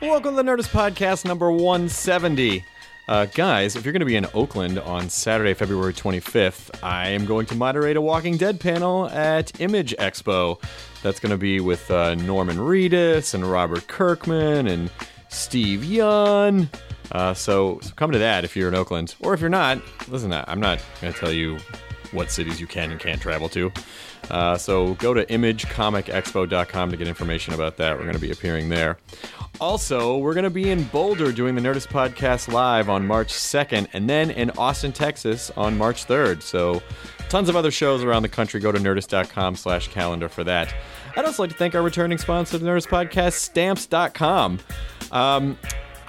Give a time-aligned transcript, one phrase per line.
[0.00, 2.64] Welcome to the Nerdist Podcast number 170.
[3.06, 7.24] Uh, guys, if you're going to be in Oakland on Saturday, February 25th, I am
[7.24, 10.62] going to moderate a Walking Dead panel at Image Expo.
[11.02, 14.90] That's going to be with uh, Norman Reedus and Robert Kirkman and
[15.28, 16.68] Steven Yeun.
[17.12, 19.14] Uh, so, so come to that if you're in Oakland.
[19.20, 21.58] Or if you're not, listen, I'm not going to tell you
[22.12, 23.72] what cities you can and can't travel to.
[24.30, 27.96] Uh, so go to imagecomicexpo.com to get information about that.
[27.96, 28.98] We're going to be appearing there.
[29.60, 33.88] Also, we're going to be in Boulder doing the Nerdist Podcast live on March 2nd,
[33.92, 36.42] and then in Austin, Texas on March 3rd.
[36.42, 36.82] So,
[37.28, 38.58] tons of other shows around the country.
[38.58, 40.74] Go to nerdist.com slash calendar for that.
[41.16, 44.58] I'd also like to thank our returning sponsor, the Nerdist Podcast, Stamps.com.
[45.12, 45.56] Um,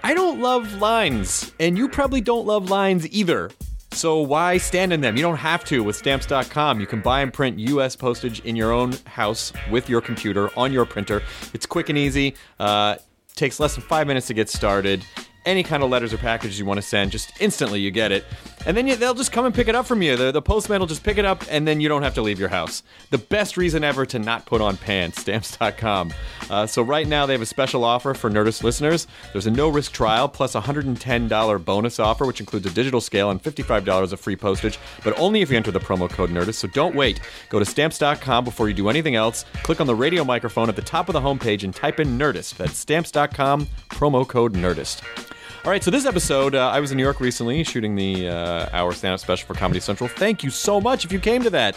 [0.03, 3.51] I don't love lines, and you probably don't love lines either.
[3.95, 5.15] So why stand in them?
[5.15, 6.81] You don't have to with stamps.com.
[6.81, 10.73] You can buy and print US postage in your own house with your computer on
[10.73, 11.23] your printer.
[11.53, 12.35] It's quick and easy.
[12.59, 12.97] Uh,
[13.35, 15.05] takes less than five minutes to get started.
[15.45, 18.25] Any kind of letters or packages you want to send, just instantly you get it.
[18.65, 20.15] And then you, they'll just come and pick it up from you.
[20.15, 22.39] The, the postman will just pick it up, and then you don't have to leave
[22.39, 22.81] your house.
[23.11, 26.13] The best reason ever to not put on pants, stamps.com.
[26.49, 29.05] Uh, so right now they have a special offer for Nerdist listeners.
[29.33, 33.41] There's a no-risk trial plus a $110 bonus offer, which includes a digital scale and
[33.41, 36.55] $55 of free postage, but only if you enter the promo code Nerdist.
[36.55, 37.19] So don't wait.
[37.49, 39.45] Go to stamps.com before you do anything else.
[39.61, 42.57] Click on the radio microphone at the top of the homepage and type in Nerdist.
[42.57, 45.34] That's stamps.com, promo code Nerdist.
[45.65, 48.69] All right, so this episode, uh, I was in New York recently shooting the uh,
[48.71, 50.07] hour stand-up special for Comedy Central.
[50.07, 51.75] Thank you so much if you came to that.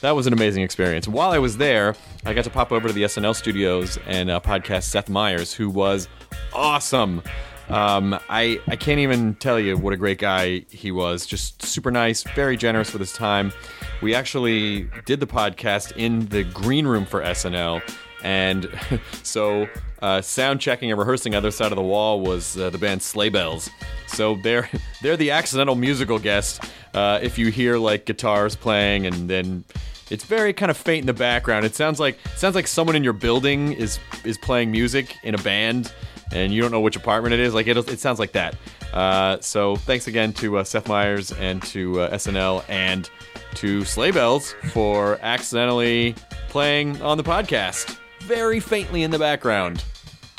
[0.00, 1.06] That was an amazing experience.
[1.06, 4.40] While I was there, I got to pop over to the SNL studios and uh,
[4.40, 6.08] podcast Seth Meyers, who was
[6.54, 7.22] awesome.
[7.68, 11.26] Um, I I can't even tell you what a great guy he was.
[11.26, 13.52] Just super nice, very generous with his time.
[14.00, 17.82] We actually did the podcast in the green room for SNL,
[18.22, 18.66] and
[19.22, 19.68] so
[20.02, 23.30] uh, sound checking and rehearsing other side of the wall was uh, the band Sleigh
[23.30, 23.70] Bells.
[24.06, 24.68] So they're
[25.02, 26.62] they're the accidental musical guest.
[26.94, 29.64] Uh, if you hear like guitars playing and then
[30.10, 31.64] it's very kind of faint in the background.
[31.64, 35.38] It sounds like sounds like someone in your building is is playing music in a
[35.38, 35.92] band,
[36.32, 37.54] and you don't know which apartment it is.
[37.54, 38.56] Like it, it sounds like that.
[38.92, 43.10] Uh, so thanks again to uh, Seth Meyers and to uh, SNL and
[43.56, 46.14] to Sleigh Bells for accidentally
[46.48, 49.84] playing on the podcast very faintly in the background.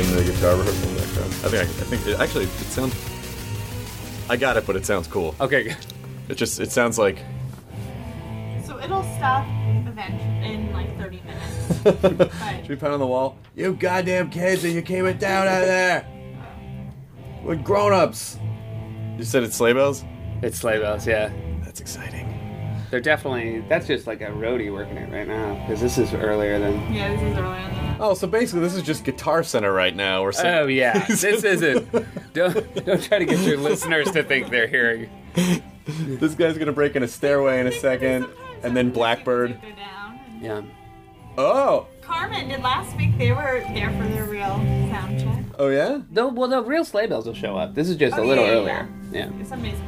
[0.00, 1.30] Getting the guitar rehearsal in the background.
[1.30, 2.94] I think I, I think it, actually it sounds.
[4.30, 5.34] I got it, but it sounds cool.
[5.38, 5.76] Okay.
[6.30, 7.18] It just it sounds like
[8.64, 9.44] So it'll stop
[9.86, 12.34] eventually in like 30 minutes.
[12.60, 13.36] Should we pound on the wall?
[13.54, 16.06] You goddamn kids, and you came it down out of there.
[17.42, 18.38] We're grown-ups.
[19.18, 20.02] You said it's sleigh bells.
[20.40, 21.30] It's sleigh bells, yeah.
[21.62, 22.19] That's exciting.
[22.90, 23.60] They're definitely.
[23.68, 26.92] That's just like a roadie working it right now because this is earlier than.
[26.92, 28.04] yeah, this is early on the.
[28.04, 30.52] Oh, so basically, this is just Guitar Center right now, or something.
[30.52, 31.88] Oh yeah, this isn't.
[32.32, 35.08] Don't don't try to get your listeners to think they're hearing.
[35.96, 38.26] this guy's gonna break in a stairway in a second,
[38.62, 39.60] and then Blackbird.
[39.76, 40.20] Down.
[40.40, 40.62] Yeah.
[41.38, 43.16] Oh, Karmin did last week.
[43.16, 44.56] They were there for their real
[44.90, 45.44] sound check.
[45.60, 46.00] oh yeah.
[46.10, 47.74] The, well, the real sleigh bells will show up.
[47.74, 48.88] This is just Oh, a little yeah, yeah, earlier.
[49.12, 49.30] Yeah.
[49.40, 49.86] It's amazing.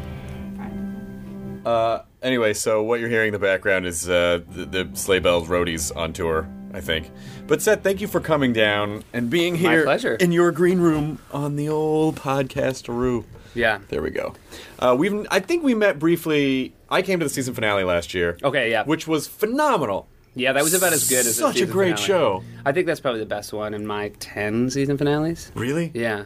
[1.66, 5.48] Uh, anyway, so what you're hearing in the background is uh, the, the Sleigh Bells
[5.48, 7.10] Roadies on tour, I think.
[7.46, 10.14] But Seth, thank you for coming down and being My here pleasure.
[10.14, 13.24] in your green room on the old podcast roof.
[13.54, 13.80] Yeah.
[13.88, 14.34] There we go.
[14.78, 16.74] Uh, we've I think we met briefly.
[16.88, 18.38] I came to the season finale last year.
[18.42, 18.70] Okay.
[18.70, 18.84] Yeah.
[18.84, 20.08] Which was phenomenal.
[20.34, 22.06] Yeah, that was about as good as Such a great finale.
[22.06, 22.44] show.
[22.64, 25.52] I think that's probably the best one in my ten season finales.
[25.54, 25.90] Really?
[25.92, 26.24] Yeah.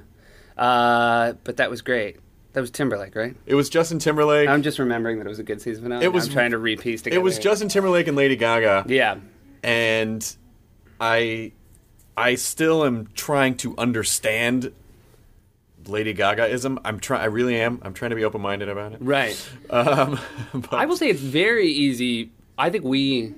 [0.57, 2.19] Uh, but that was great.
[2.57, 3.37] That was Timberlake, right?
[3.45, 4.49] It was Justin Timberlake.
[4.49, 6.03] I'm just remembering that it was a good season finale.
[6.03, 7.21] It was- I'm trying to repiece together.
[7.21, 7.39] it was.
[7.39, 8.87] Justin Timberlake and Lady Gaga.
[8.89, 9.19] Yeah.
[9.63, 10.37] and
[10.99, 11.53] I
[12.17, 14.73] I still am trying to understand
[15.87, 16.79] Lady Gagaism.
[16.83, 17.21] I'm trying.
[17.21, 17.79] I really am.
[17.83, 19.01] I'm trying to be open minded about it.
[19.03, 19.37] Right.
[19.69, 20.19] Um,
[20.55, 22.31] but I will say it's very easy.
[22.57, 23.35] I think we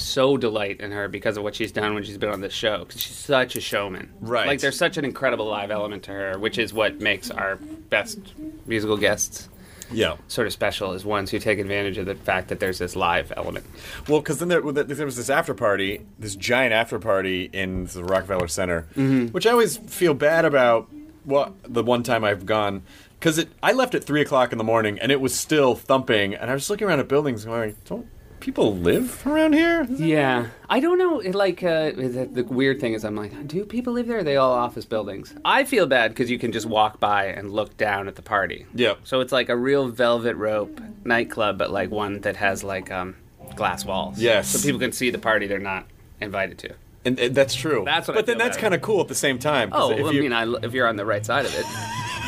[0.00, 2.84] so delight in her because of what she's done when she's been on this show
[2.84, 4.12] because she's such a showman.
[4.20, 4.46] Right.
[4.46, 8.18] Like there's such an incredible live element to her, which is what makes our best
[8.66, 9.48] musical guests.
[9.92, 10.16] Yeah.
[10.28, 13.32] sort of special is ones who take advantage of the fact that there's this live
[13.36, 13.66] element.
[14.08, 18.04] Well, because then there, there was this after party, this giant after party in the
[18.04, 19.28] Rockefeller Center, mm-hmm.
[19.28, 20.88] which I always feel bad about.
[21.24, 22.82] Well, the one time I've gone,
[23.18, 26.34] because it, I left at three o'clock in the morning and it was still thumping,
[26.34, 28.06] and I was looking around at buildings going, "Don't
[28.40, 31.16] people live around here?" Yeah, I don't know.
[31.38, 34.18] Like uh, the, the weird thing is, I'm like, do people live there?
[34.18, 35.34] Are they all office buildings?
[35.44, 38.66] I feel bad because you can just walk by and look down at the party.
[38.74, 39.00] Yep.
[39.04, 43.16] So it's like a real velvet rope nightclub, but like one that has like um,
[43.56, 44.18] glass walls.
[44.20, 44.48] Yes.
[44.48, 45.86] So people can see the party they're not
[46.20, 46.74] invited to.
[47.04, 47.82] And, and that's true.
[47.86, 49.70] That's what I but then that's kind of cool at the same time.
[49.72, 51.64] Oh, if I you- mean, I, if you're on the right side of it,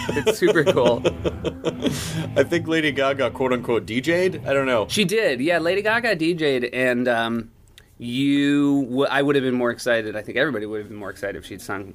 [0.27, 1.03] it's super cool.
[2.37, 4.47] I think Lady Gaga quote unquote DJ'd.
[4.47, 4.87] I don't know.
[4.89, 5.59] She did, yeah.
[5.59, 7.51] Lady Gaga DJ'd, and um,
[7.99, 10.17] you, w- I would have been more excited.
[10.17, 11.95] I think everybody would have been more excited if she'd sung,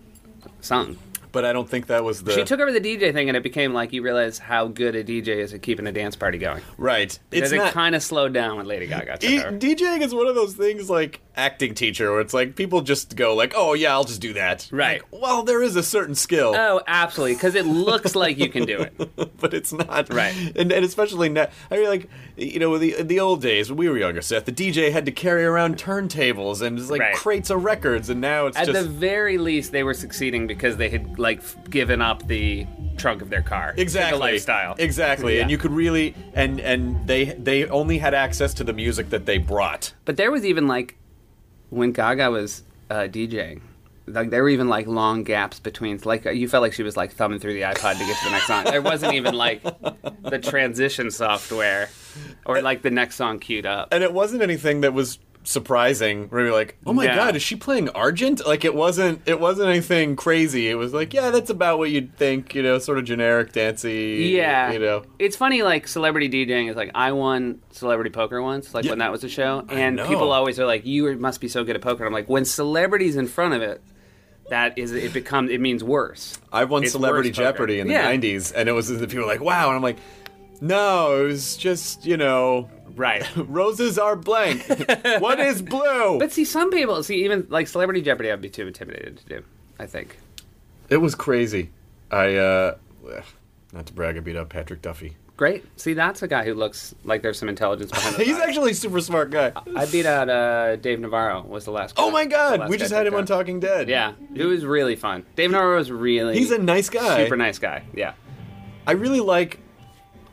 [0.61, 0.97] sung.
[1.31, 3.43] But I don't think that was the She took over the DJ thing, and it
[3.43, 6.61] became like you realize how good a DJ is at keeping a dance party going.
[6.77, 7.17] right.
[7.29, 9.57] Because It's it kind of slowed down when Lady Gaga took E- over.
[9.57, 13.35] DJing is one of those things like acting teacher where it's like people just go
[13.35, 15.03] like, "Oh yeah, I'll just do that." Right.
[15.11, 18.65] Like, well, there is a certain skill, Oh, absolutely, because it looks like you can
[18.65, 19.37] do it.
[19.39, 20.11] but it's not.
[20.11, 20.33] Right.
[20.55, 23.89] And, and especially now, I mean, like you know, the the old days when we
[23.89, 27.15] were younger, Seth, the DJ had to carry around turntables and like Right.
[27.15, 30.77] crates of records, and now it's At just the very least, they were succeeding because
[30.77, 32.65] they had like f- given up the
[32.97, 33.73] trunk of their car.
[33.73, 34.75] to exactly the lifestyle.
[34.79, 39.09] Exactly, and you could really and and they they only had access to the music
[39.11, 39.93] that they brought.
[40.05, 40.97] But there was even like
[41.69, 43.61] when Gaga was uh, DJing.
[44.09, 45.99] Like there were even like long gaps between.
[46.05, 48.31] Like you felt like she was like thumbing through the iPod to get to the
[48.31, 48.63] next song.
[48.63, 51.89] There wasn't even like the transition software
[52.45, 53.89] or like the next song queued up.
[53.91, 57.15] and it wasn't anything that was surprising where you're like oh my Yeah.
[57.15, 61.13] god is she playing argent like it wasn't it wasn't anything crazy it was like
[61.13, 65.03] yeah that's about what you'd think you know sort of generic dancey Yeah, you know
[65.19, 65.63] it's funny.
[65.63, 68.91] Like celebrity DJing is like I won celebrity poker once, like Yeah.
[68.91, 71.75] when that was a show, and people always are like, "You must be so good
[71.75, 73.81] at poker." And I'm like, when celebrities in front of it,
[74.49, 76.37] that is it becomes it means worse.
[76.51, 77.51] i won It's celebrity worse poker.
[77.51, 78.11] jeopardy in the Yeah.
[78.11, 79.97] 90s and it was the people were like wow and i'm like
[80.61, 83.23] no it was just you know Right.
[83.35, 84.67] roses are blank
[85.19, 88.31] what is blue But see, some people see even like celebrity Jeopardy.
[88.31, 89.43] I'd be too intimidated to do.
[89.79, 90.17] I think.
[90.89, 91.69] it was crazy
[92.11, 92.75] i uh
[93.73, 95.63] not to brag i beat up patrick duffy Great.
[95.79, 98.15] See, that's a guy who looks like there's some intelligence behind.
[98.17, 101.43] those he's actually a super smart guy I beat out uh, Dave Navarro.
[101.43, 101.93] Was the last.
[101.95, 104.95] oh guy- my god we just had him on talking dead Yeah, it was really
[104.95, 105.23] fun.
[105.35, 106.35] Dave Navarro was really.
[106.39, 107.83] he's a nice guy super nice guy.
[107.93, 108.13] Yeah.
[108.87, 109.59] I really like.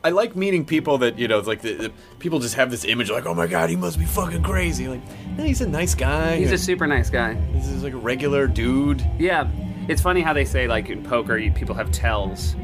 [0.05, 2.85] I like meeting people that you know, it's like the, the people just have this
[2.85, 4.87] image like, oh my god, he must be fucking crazy.
[4.87, 5.01] Like,
[5.35, 6.35] no, he's a nice guy.
[6.37, 7.33] He's a super nice guy.
[7.53, 9.03] this is like a regular dude.
[9.17, 9.49] Yeah,
[9.87, 12.55] it's funny how they say like in poker, you, people have tells.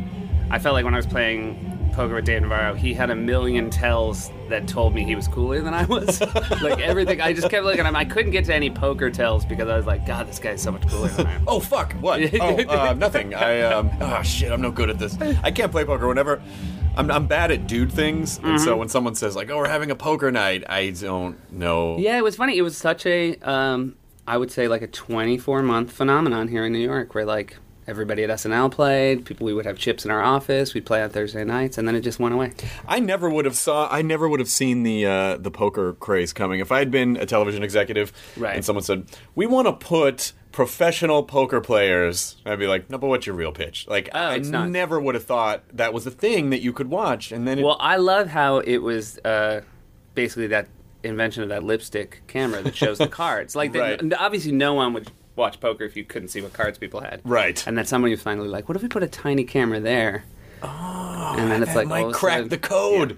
[0.51, 3.71] I felt like when I was playing poker with Dave Navarro, he had a million
[3.71, 6.21] tells that told me he was cooler than I was.
[6.61, 7.95] like everything, I just kept looking at him.
[7.95, 10.73] I couldn't get to any poker tells because I was like, God, this guy's so
[10.73, 11.43] much cooler than I am.
[11.47, 12.21] Oh fuck, what?
[12.39, 13.33] oh, uh, nothing.
[13.33, 15.19] I um, oh shit, I'm no good at this.
[15.41, 16.07] I can't play poker.
[16.07, 16.39] Whenever
[16.97, 18.63] I'm, I'm bad at dude things, and Mm-hmm.
[18.65, 21.97] so when someone says like, oh, we're having a poker night, I don't know.
[21.97, 22.57] Yeah, it was funny.
[22.57, 23.95] It was such a, um,
[24.27, 27.57] I would say like a 24 month phenomenon here in New York, where like
[27.87, 29.25] everybody at SNL played.
[29.25, 30.73] People we would have chips in our office.
[30.73, 32.51] We'd play on Thursday nights, and then it just went away.
[32.87, 33.87] I never would have saw.
[33.89, 36.59] I never would have seen the uh, the poker craze coming.
[36.59, 38.55] If I had been a television executive, Right.
[38.55, 43.07] and someone said, "We want to put professional poker players," I'd be like, "No, but
[43.07, 44.69] what's your real pitch?" Like, Oh, I not.
[44.69, 47.31] never would have thought that was a thing that you could watch.
[47.31, 49.61] And then, it, Well, I love how it was uh,
[50.15, 50.67] basically that
[51.03, 53.55] invention of that lipstick camera that shows the cards.
[53.55, 53.97] Like, Right.
[54.07, 57.21] they, obviously, no one would watch poker if you couldn't see what cards people had.
[57.23, 60.25] right, And then somebody was finally like, "What if we put a tiny camera there?"
[60.61, 63.17] Oh, and then it's like might crack sudden- the code.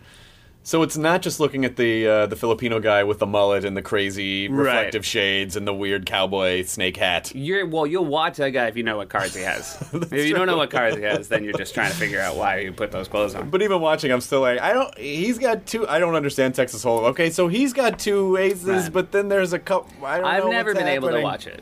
[0.65, 3.75] So it's not just looking at the uh, the Filipino guy with the mullet and
[3.75, 4.57] the crazy Right.
[4.65, 7.33] reflective shades and the weird cowboy snake hat.
[7.35, 7.85] You're well.
[7.85, 9.77] You'll watch that guy if you know what cards he has.
[9.93, 12.37] if you don't know what cards he has, then you're just trying to figure out
[12.37, 13.49] why you put those clothes on.
[13.49, 14.97] But even watching, I'm still like, I don't.
[14.97, 15.85] He's got two.
[15.89, 17.09] I don't understand Texas Hold'em.
[17.09, 18.93] Okay, so he's got two aces, Right.
[18.93, 19.91] but then there's a couple.
[20.05, 20.29] I don't know.
[20.29, 21.61] I've never been able to watch it.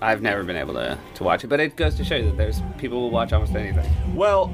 [0.00, 2.36] I've never been able to, to watch it, but it goes to show you that
[2.36, 3.90] there's people will watch almost anything.
[4.14, 4.52] Well,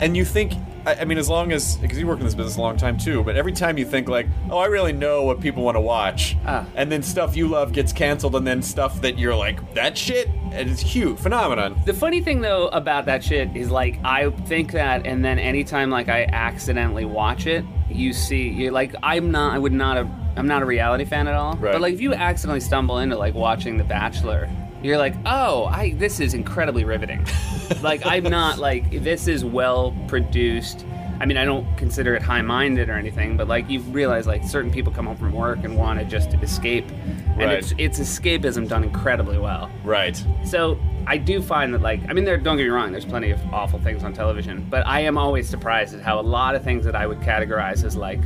[0.00, 0.52] and you think,
[0.86, 2.96] I, I mean, as long as because you work in this business a long time
[2.98, 5.80] too, but every time you think like, oh, I really know what people want to
[5.80, 6.64] watch, Ah.
[6.74, 10.28] and then stuff you love gets canceled, and then stuff that you're like, that shit,
[10.52, 11.80] and it's huge phenomenon.
[11.86, 15.90] The funny thing though about that shit is like I think that, and then anytime
[15.90, 20.10] like I accidentally watch it, you see, you're like I'm not, I would not have,
[20.36, 21.54] I'm not a reality fan at all.
[21.56, 21.72] Right.
[21.72, 24.48] But like if you accidentally stumble into like watching The Bachelor,
[24.82, 27.26] you're like, oh, I this is incredibly riveting.
[27.82, 30.84] like I'm not like this is well produced.
[31.20, 34.70] I mean, I don't consider it high-minded or anything, but like you realize, like certain
[34.70, 37.52] people come home from work and want to just escape, and Right.
[37.58, 39.70] it's it's escapism done incredibly well.
[39.84, 40.16] Right.
[40.44, 43.32] So I do find that, like, I mean, there don't get me wrong, there's plenty
[43.32, 46.62] of awful things on television, but I am always surprised at how a lot of
[46.64, 48.20] things that I would categorize as like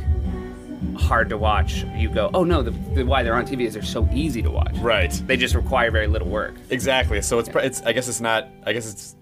[0.93, 3.83] hard to watch, you go, oh no, the, the why they're on TV is they're
[3.83, 4.75] so easy to watch.
[4.77, 5.11] Right.
[5.25, 6.55] They just require very little work.
[6.69, 7.21] Exactly.
[7.21, 7.81] So it's, pr it's.
[7.81, 8.47] I guess it's not.
[8.65, 9.15] I guess it's.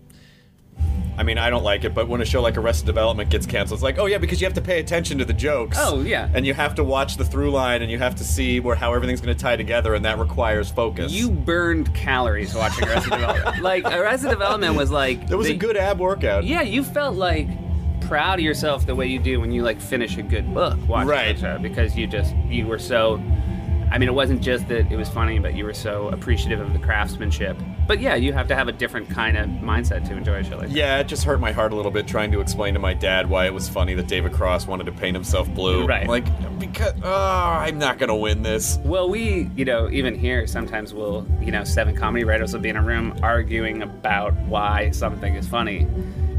[1.16, 3.78] I mean, I don't like it, but when a show like Arrested Development gets canceled,
[3.78, 5.78] it's like, oh yeah, because you have to pay attention to the jokes.
[5.80, 6.28] Oh, yeah.
[6.34, 8.96] And you have to watch the through line, and you have to see where how
[8.96, 11.12] everything's going to tie together, and that requires focus.
[11.12, 13.62] You burned calories watching Arrested Development.
[13.62, 16.46] Like Arrested Development was like That was a good ab workout.
[16.46, 17.48] Yeah, you felt like
[18.14, 21.08] proud of yourself the way you do when you like finish a good book watching
[21.08, 21.40] Right.
[21.40, 23.20] show because you just you were so.
[23.92, 26.74] I mean, it wasn't just that it was funny, but you were so appreciative of
[26.74, 27.58] the craftsmanship.
[27.88, 30.58] But yeah, you have to have a different kind of mindset to enjoy a show
[30.58, 30.76] like that.
[30.76, 33.28] Yeah, it just hurt my heart a little bit trying to explain to my dad
[33.30, 35.86] why it was funny that David Cross wanted to paint himself blue.
[35.88, 36.08] Right.
[36.08, 36.26] Like,
[36.60, 38.78] because, oh, I'm not going to win this.
[38.84, 42.70] Well, we, you know, even here, sometimes we'll, you know, seven comedy writers will be
[42.70, 45.88] in a room arguing about why something is funny.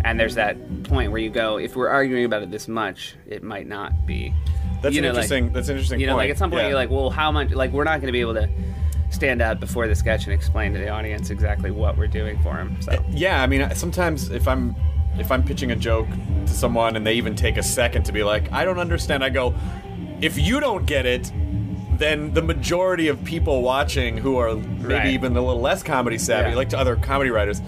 [0.05, 3.43] And there's that point where you go, if we're arguing about it this much, it
[3.43, 4.35] might not be.
[4.83, 5.53] That's You an know, like- interesting.
[5.53, 6.01] that's an interesting.
[6.01, 6.25] You know, point.
[6.25, 6.69] like at some point Yeah.
[6.69, 7.51] you're like, well, how much?
[7.53, 8.49] Like we're not going to be able to
[9.11, 12.55] stand out before the sketch and explain to the audience exactly what we're doing for
[12.55, 12.77] them.
[12.83, 14.77] So eh, Yeah, I mean, sometimes if I'm
[15.19, 16.09] if I'm pitching a joke
[16.45, 19.31] to someone and they even take a second to be like, I don't understand, I
[19.31, 19.55] go,
[20.21, 21.31] if you don't get it,
[21.99, 25.07] then the majority of people watching who are maybe Right.
[25.07, 26.57] even a little less comedy savvy, Yeah.
[26.57, 27.63] like to other comedy writers.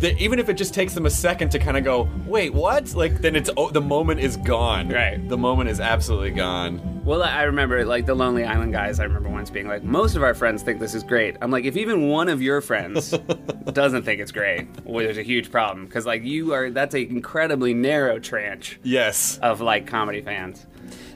[0.00, 2.94] That even if it just takes them a second to kind of go, wait, what?
[2.94, 4.88] Like, then it's oh, the moment is gone.
[4.90, 5.26] Right.
[5.28, 7.02] The moment is absolutely gone.
[7.04, 9.00] Well, I remember like the Lonely Island guys.
[9.00, 11.36] I remember once being like, most of our friends think this is great.
[11.40, 13.10] I'm like, if even one of your friends
[13.72, 16.70] doesn't think it's great, well, there's a huge problem because like you are.
[16.70, 19.38] That's an incredibly narrow tranche Yes.
[19.38, 20.66] of like comedy fans.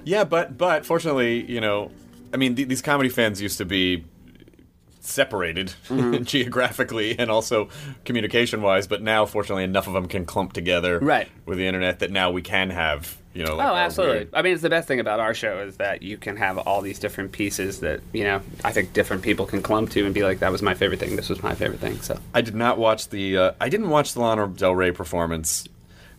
[0.04, 1.90] Yeah, but but fortunately, you know,
[2.32, 4.04] I mean, th- these comedy fans used to be
[5.04, 6.22] separated Mm-hmm.
[6.24, 7.68] geographically and also
[8.04, 11.28] communication wise, but now fortunately enough of them can clump together Right.
[11.44, 14.16] with the internet that now we can have, you know, like oh, absolutely.
[14.18, 16.56] weird- I mean, it's the best thing about our show is that you can have
[16.56, 20.14] all these different pieces that you know I think different people can clump to and
[20.14, 21.16] be like, that was my favorite thing.
[21.16, 22.00] This was my favorite thing.
[22.00, 25.66] So I did not watch the uh, I didn't watch the Lana Del Rey performance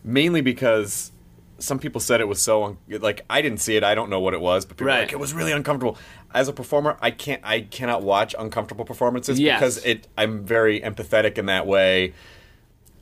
[0.04, 1.10] mainly because
[1.58, 3.84] some people said it was so un- like I didn't see it.
[3.84, 5.00] I don't know what it was, but people were Right.
[5.02, 5.96] like it was really uncomfortable.
[6.34, 9.58] As a performer, I can't I cannot watch uncomfortable performances Yes.
[9.60, 12.12] because it I'm very empathetic in that way.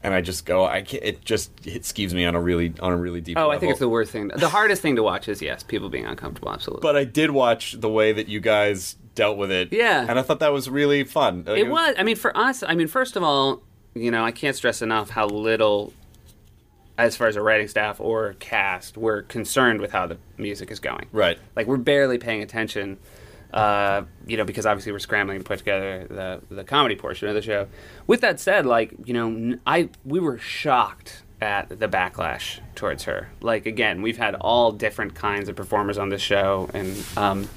[0.04, 2.92] And I just go, I can't, it just it skeeves me on a really on
[2.92, 3.38] a really deep.
[3.38, 4.28] Oh, I think it's the worst thing.
[4.28, 6.50] The hardest thing to watch is yes, people being uncomfortable.
[6.50, 6.82] Absolutely.
[6.82, 9.72] But I did watch the way that you guys dealt with it.
[9.72, 10.04] Yeah.
[10.08, 11.44] and I thought that was really fun.
[11.46, 11.94] Like, it was.
[11.96, 13.62] I mean, for us, I mean, first of all,
[13.94, 15.92] you know, I can't stress enough how little,
[16.98, 20.80] as far as a writing staff or cast, we're concerned with how the music is
[20.80, 21.06] going.
[21.12, 21.38] right.
[21.54, 22.98] Like we're barely paying attention.
[23.52, 27.34] Uh, you know, because obviously we're scrambling to put together the the comedy portion of
[27.34, 27.68] the show.
[28.06, 33.28] With that said, like you know, I we were shocked at the backlash towards her.
[33.40, 37.48] Like again, we've had all different kinds of performers on this show, and um,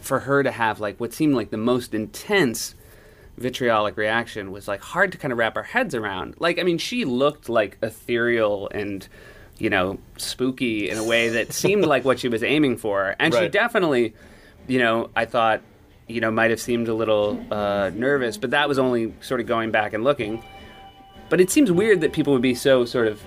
[0.00, 2.74] for her to have like what seemed like the most intense
[3.36, 6.34] vitriolic reaction was like hard to kind of wrap our heads around.
[6.38, 9.06] Like, I mean, she looked like ethereal and
[9.58, 13.34] you know spooky in a way that seemed like what she was aiming for, and
[13.34, 14.14] she definitely,
[14.66, 15.62] you know, I thought,
[16.06, 19.46] you know, might have seemed a little uh, nervous, but that was only sort of
[19.46, 20.42] going back and looking.
[21.28, 23.22] But it seems weird that people would be so sort of,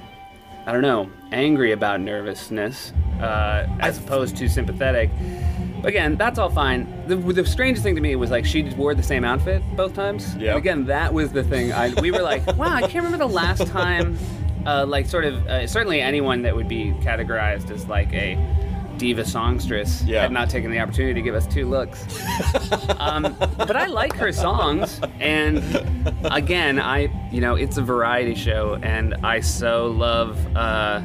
[0.65, 5.09] I don't know, angry about nervousness uh, as opposed to sympathetic.
[5.83, 6.87] Again, that's all fine.
[7.07, 10.35] The, the strangest thing to me was like she wore the same outfit both times.
[10.35, 10.55] Yeah.
[10.55, 11.71] Again, that was the thing.
[11.71, 14.17] I, we were like, wow, I can't remember the last time.
[14.65, 18.35] Uh, like, sort of, uh, certainly anyone that would be categorized as like a
[18.97, 20.21] diva songstress Yeah.
[20.21, 22.05] had not taken the opportunity to give us two looks.
[22.99, 25.63] um, but I like her songs, and
[26.25, 30.99] again, I you know it's a variety show, and I so love uh,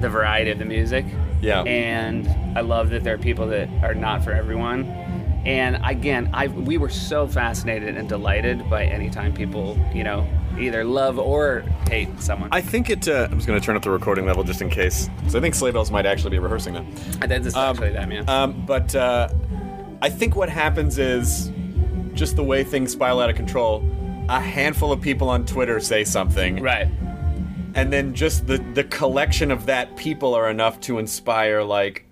[0.00, 1.04] the variety of the music.
[1.42, 1.62] Yeah.
[1.64, 4.84] and I love that there are people that are not for everyone.
[5.46, 10.28] And again, I we were so fascinated and delighted by any time people you know
[10.58, 12.48] either love or hate someone.
[12.50, 13.06] I think it.
[13.06, 15.08] Uh, I'm just going to turn up the recording level just in case.
[15.18, 16.92] because I think Sleigh Bells might actually be rehearsing them.
[17.20, 18.28] That's actually that man.
[18.28, 19.28] Um, but uh,
[20.02, 21.52] I think what happens is
[22.14, 23.88] just the way things spiral out of control.
[24.28, 26.88] A handful of people on Twitter say something, right.
[27.76, 32.05] and then just the the collection of that people are enough to inspire like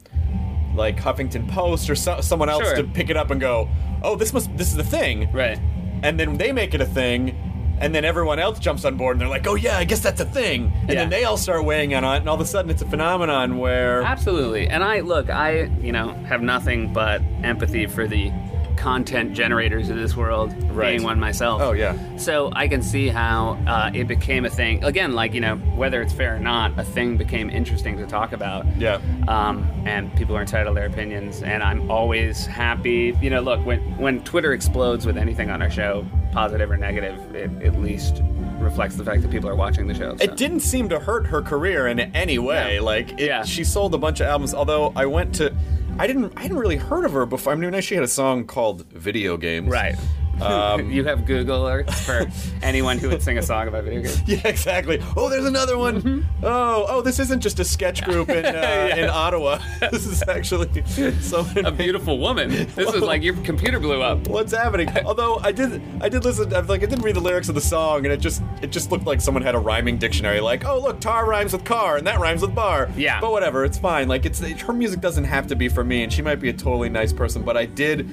[0.75, 2.77] like Huffington Post or so, someone else Sure.
[2.77, 3.69] to pick it up and go,
[4.03, 5.59] "Oh, this must this is the thing." Right.
[6.03, 7.35] and then they make it a thing
[7.81, 10.21] And then everyone else jumps on board and they're like, oh yeah, I guess that's
[10.21, 10.71] a thing.
[10.83, 10.95] And Yeah.
[11.01, 12.87] then they all start weighing in on it, and all of a sudden it's a
[12.87, 14.01] phenomenon where.
[14.03, 14.69] Absolutely.
[14.69, 18.31] And I look, I, you know, have nothing but empathy for the
[18.77, 20.91] content generators of this world, Right.
[20.93, 21.63] being one myself.
[21.63, 21.97] Oh, yeah.
[22.17, 24.83] So I can see how uh, it became a thing.
[24.85, 28.33] Again, like, you know, whether it's fair or not, a thing became interesting to talk
[28.33, 28.67] about.
[28.77, 29.01] Yeah.
[29.29, 31.43] Um, and people are entitled to their opinions.
[31.43, 33.17] And I'm always happy.
[33.21, 37.35] You know, look, when, when Twitter explodes with anything on our show, positive or negative,
[37.35, 38.23] it at least
[38.61, 40.17] reflects the fact that people are watching the show.
[40.17, 40.23] so.
[40.25, 42.77] It didn't seem to hurt her career in any way.
[42.79, 42.85] No.
[42.85, 43.43] Like, it, Yeah.
[43.45, 44.55] she sold a bunch of albums.
[44.55, 45.55] Although I went to,
[45.99, 47.53] I didn't, I hadn't really heard of her before.
[47.53, 49.95] I mean, I she had a song called "Video Games." Right.
[50.41, 52.27] Um, you have Google alerts for
[52.63, 54.23] anyone who would sing a song about video games.
[54.27, 55.03] Yeah, exactly.
[55.17, 56.03] Oh, there's another one.
[56.03, 56.45] Mm-hmm.
[56.45, 59.61] Oh, oh, this isn't just a sketch group in uh, in Ottawa.
[59.91, 60.85] this is actually
[61.21, 61.67] someone.
[61.67, 62.51] A beautiful woman.
[62.75, 64.29] This is like your computer blew up.
[64.29, 64.89] What's happening?
[65.05, 66.53] Although I did, I did listen.
[66.55, 68.91] I like, I didn't read the lyrics of the song, and it just, it just
[68.91, 70.41] looked like someone had a rhyming dictionary.
[70.41, 72.91] Like, oh, look, tar rhymes with car, and that rhymes with bar.
[72.97, 73.21] Yeah.
[73.21, 74.09] But whatever, it's fine.
[74.09, 76.53] Like, it's her music doesn't have to be for me, and she might be a
[76.53, 77.43] totally nice person.
[77.43, 78.09] But I did,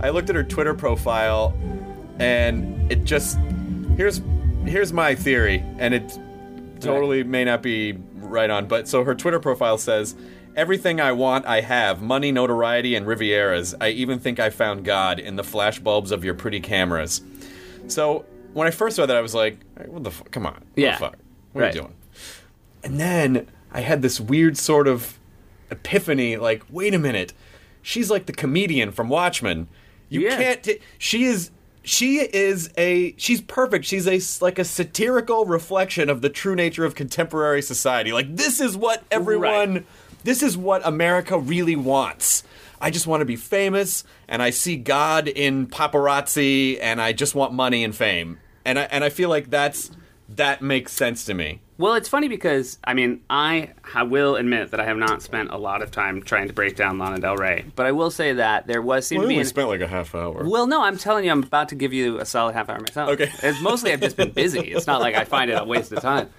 [0.00, 1.56] I looked at her Twitter profile,
[2.18, 3.38] and it just,
[3.96, 4.20] here's,
[4.64, 6.18] here's my theory, and it
[6.80, 8.66] totally may not be right on.
[8.68, 10.14] But so her Twitter profile says.
[10.56, 12.02] Everything I want, I have.
[12.02, 13.74] Money, notoriety, and Rivieras.
[13.80, 17.20] I even think I found God in the flashbulbs of your pretty cameras.
[17.86, 18.24] So,
[18.54, 20.32] when I first saw that, I was like, what the fuck?
[20.32, 20.54] Come on.
[20.54, 20.92] What Yeah.
[20.92, 21.16] the fuck?
[21.52, 21.72] What Right.
[21.72, 21.94] are you doing?
[22.82, 25.20] And then I had this weird sort of
[25.70, 27.34] epiphany like, wait a minute.
[27.80, 29.68] She's like the comedian from Watchmen.
[30.08, 30.36] You Yeah.
[30.36, 30.62] can't.
[30.62, 31.50] T- she is.
[31.82, 33.14] She is a.
[33.16, 33.84] She's perfect.
[33.86, 38.12] She's a like a satirical reflection of the true nature of contemporary society.
[38.12, 39.74] Like this is what everyone.
[39.74, 39.86] Right.
[40.24, 42.42] This is what America really wants.
[42.80, 47.34] I just want to be famous, and I see God in paparazzi, and I just
[47.34, 48.38] want money and fame.
[48.64, 49.90] And I and I feel like that's
[50.28, 51.60] that makes sense to me.
[51.78, 55.50] Well, it's funny because I mean, I ha- will admit that I have not spent
[55.50, 58.32] a lot of time trying to break down Lana Del Rey, but I will say
[58.32, 59.38] that there was seemed to be.
[59.38, 60.44] an- like a half hour.
[60.44, 63.10] well, no, I'm telling you, I'm about to give you a solid half hour myself.
[63.10, 63.30] Okay.
[63.42, 64.60] It's mostly I've just been busy.
[64.60, 66.30] It's not like I find it a waste of time.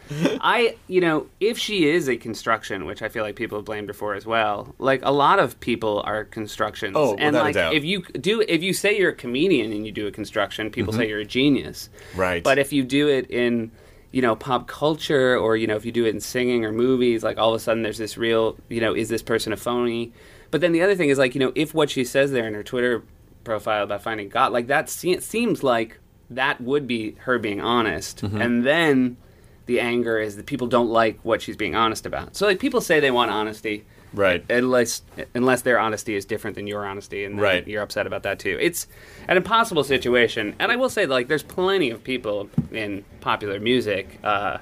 [0.42, 3.88] I, you know, if she is a construction, which I feel like people have blamed
[3.88, 6.96] her for as well, like a lot of people are constructions.
[6.98, 7.74] Oh, and without a like doubt.
[7.74, 10.92] if you do, if you say you're a comedian and you do a construction, people
[10.94, 11.90] say you're a genius.
[12.12, 12.20] Mm-hmm.
[12.20, 12.44] Right.
[12.44, 13.72] But if you do it in
[14.12, 17.24] you know pop culture or you know if you do it in singing or movies
[17.24, 20.12] like all of a sudden there's this real you know is this person a phony?
[20.52, 22.54] But then the other thing is like you know if what she says there in
[22.56, 23.04] her twitter
[23.44, 28.22] profile about finding god like that se- seems like that would be her being honest.
[28.22, 28.42] Mm-hmm.
[28.42, 29.18] and then
[29.66, 32.36] the anger is that people don't like what she's being honest about.
[32.36, 34.44] So like people say they want honesty Right.
[34.50, 35.02] unless
[35.36, 37.68] unless their honesty is different than your honesty and Right.
[37.68, 38.88] you're upset about that too it's
[39.28, 44.20] an impossible situation and i will say like there's plenty of people in popular music
[44.24, 44.58] uh,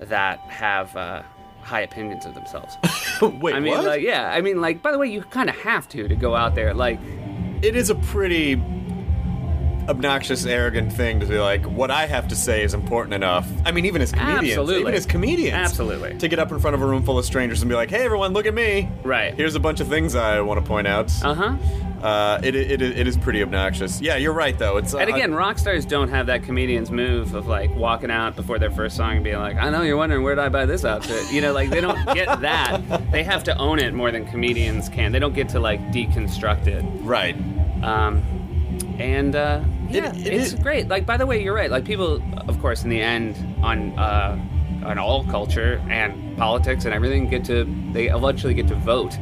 [0.00, 1.22] that have uh,
[1.62, 2.74] high opinions of themselves
[3.22, 3.84] Wait, i mean what?
[3.84, 6.34] like yeah i mean like by the way you kind of have to to go
[6.34, 6.98] out there like
[7.62, 8.56] it is a pretty
[9.88, 13.48] obnoxious, arrogant thing to be like, what I have to say is important enough.
[13.64, 14.80] I mean, even as comedians, Absolutely.
[14.80, 16.18] even as comedians, Absolutely.
[16.18, 18.04] to get up in front of a room full of strangers and be like, "Hey,
[18.04, 18.90] everyone, look at me!
[19.02, 19.34] Right.
[19.34, 21.56] Here's a bunch of things I want to point out." uh-huh
[22.02, 24.00] Uh, it, it, it is pretty obnoxious.
[24.00, 24.76] Yeah, you're right though.
[24.76, 28.36] It's uh, and again rock stars don't have that comedian's move of like walking out
[28.36, 30.64] before their first song and being like i know you're wondering where did i buy
[30.64, 34.12] this outfit you know like they don't get that they have to own it more
[34.12, 37.34] than comedians can they don't get to like deconstruct it right.
[37.82, 38.22] Um,
[38.98, 40.88] and uh, yeah, it it's is- great.
[40.88, 41.70] Like by the way, you're right.
[41.70, 44.38] Like people, of course, in the end, on uh,
[44.84, 49.16] on all culture and politics and everything, get to they eventually get to vote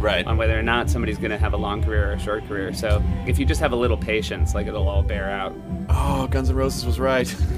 [0.00, 0.26] Right.
[0.26, 2.72] on whether or not somebody's going to have a long career or a short career.
[2.72, 5.54] So if you just have a little patience, like it'll all bear out.
[5.90, 7.26] oh, Guns N' Roses was right.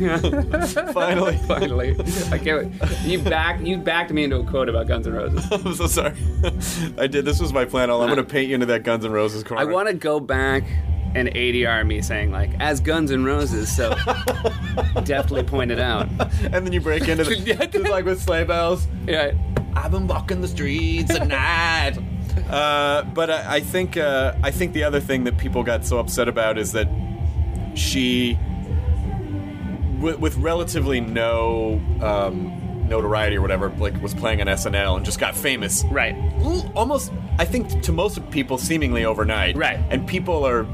[0.92, 1.36] Finally.
[1.46, 1.96] Finally,
[2.32, 2.72] I can't.
[2.72, 3.00] Wait.
[3.04, 5.46] You back you backed me into a quote about Guns N' Roses.
[5.52, 6.16] I'm so sorry.
[6.98, 7.24] I did.
[7.24, 7.90] This was my plan.
[7.90, 9.60] I'm going to paint you into that Guns N' Roses corner.
[9.62, 10.64] I want to go back
[11.14, 13.74] and ADR me saying like as Guns N' Roses.
[13.74, 13.90] So
[15.04, 16.08] definitely pointed out.
[16.42, 17.36] and then you break into the
[17.72, 18.86] just like with sleigh bells.
[19.06, 19.32] Yeah.
[19.74, 21.98] I've been walking the streets at night.
[22.48, 25.98] Uh, but I, I think uh, I think the other thing that people got so
[25.98, 26.88] upset about is that
[27.74, 28.38] she,
[30.00, 35.18] with, with relatively no um, notoriety or whatever, like was playing on SNL and just
[35.18, 35.84] got famous.
[35.90, 36.14] Right.
[36.74, 39.56] Almost, I think to most people, seemingly overnight.
[39.56, 39.80] Right.
[39.90, 40.66] And people are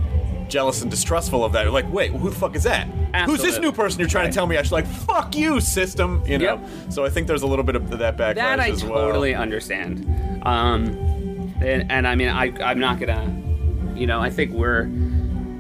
[0.48, 1.62] jealous and distrustful of that.
[1.62, 2.86] They're like, wait, who the fuck is that?
[3.26, 4.32] Who's this new person you're trying Right.
[4.32, 4.86] to tell me I should like?
[4.86, 6.22] Fuck you, system.
[6.26, 6.44] You know.
[6.44, 6.92] Yep.
[6.92, 8.94] So I think there's a little bit of that backlash That I as well.
[9.06, 10.04] totally understand.
[10.44, 10.86] Um,
[11.60, 13.42] and, and I mean, I, I'm not gonna,
[13.96, 14.88] you know, I think we're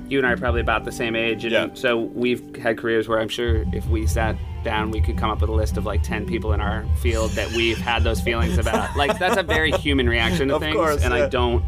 [0.08, 1.68] you and I are probably about the same age, and Yeah.
[1.74, 5.42] so we've had careers where I'm sure if we sat down, we could come up
[5.42, 8.56] with a list of like ten people in our field that we've had those feelings
[8.56, 8.96] about.
[8.96, 11.24] Like that's a very human reaction to Of things, course, and yeah.
[11.24, 11.62] I don't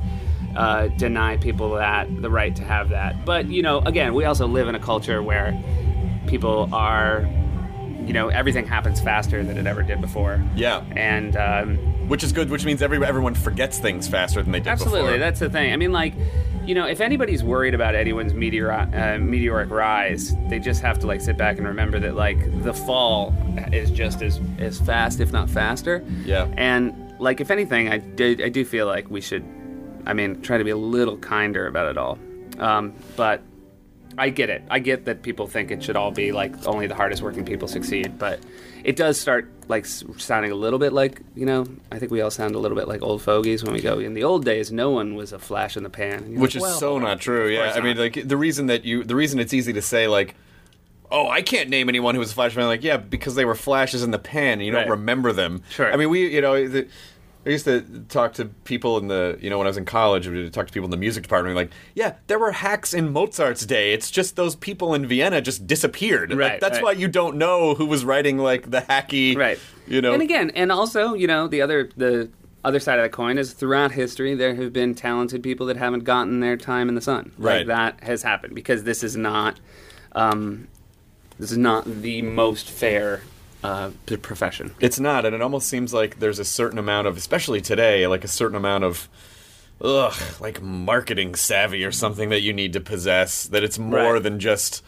[0.57, 3.25] uh, deny people that the right to have that.
[3.25, 5.53] But you know, again, we also live in a culture where
[6.27, 7.29] people are,
[8.07, 10.43] you know, everything happens faster than it ever did before.
[10.55, 10.85] Yeah.
[10.97, 11.77] And um,
[12.09, 15.19] Which is good, which means every, everyone forgets things faster than they did Absolutely, before.
[15.19, 15.73] that's the thing.
[15.73, 16.15] I mean, like,
[16.65, 21.07] you know, if anybody's worried about anyone's meteor, uh, meteoric rise, they just have to
[21.07, 23.35] like sit back and remember that like the fall
[23.73, 26.05] is just as as fast, if not faster.
[26.25, 26.47] Yeah.
[26.57, 29.45] And like, if anything, I did, I do feel like we should,
[30.07, 32.19] I mean, try to be a little kinder about it all.
[32.59, 33.43] Um, but
[34.19, 34.63] I get it.
[34.71, 37.69] I get that people think it should all be like only the hardest working people
[37.69, 38.41] succeed, but
[38.85, 41.67] it does start like sounding a little bit like you know.
[41.93, 43.99] I think we all sound a little bit like old fogies when we go.
[43.99, 46.63] In the old days, no one was a flash in the pan, which like, is
[46.63, 47.49] well, so not true.
[47.49, 50.35] Yeah, I mean, like the reason that you, the reason it's easy to say like,
[51.11, 52.67] oh, I can't name anyone who was a flash man.
[52.67, 55.63] Like, yeah, because they were flashes in the pan, and you don't remember them.
[55.71, 55.93] Sure.
[55.93, 56.89] I mean, we, you know, the,
[57.51, 60.29] I used to talk to people in the, you know, when I was in college,
[60.29, 61.57] we would talk to people in the music department.
[61.57, 63.93] Like, yeah, there were hacks in Mozart's day.
[63.93, 66.31] It's just those people in Vienna just disappeared.
[66.31, 66.85] Like, Right, that's right.
[66.85, 69.59] why you don't know who was writing like the hacky, right.
[69.89, 72.31] You know, and again, and also, you know, the other the
[72.63, 76.05] other side of the coin is throughout history there have been talented people that haven't
[76.05, 77.33] gotten their time in the sun.
[77.37, 77.59] Right.
[77.59, 79.59] Like that has happened because this is not
[80.13, 80.69] um,
[81.41, 83.23] this is not the most fair
[83.63, 84.73] uh, p- profession.
[84.81, 88.25] It's not, and it almost seems like there's a certain amount of, especially today, like
[88.25, 89.09] a certain amount of,
[89.83, 93.45] ugh, like marketing savvy or something that you need to possess.
[93.47, 94.23] That it's more Right.
[94.23, 94.83] than just,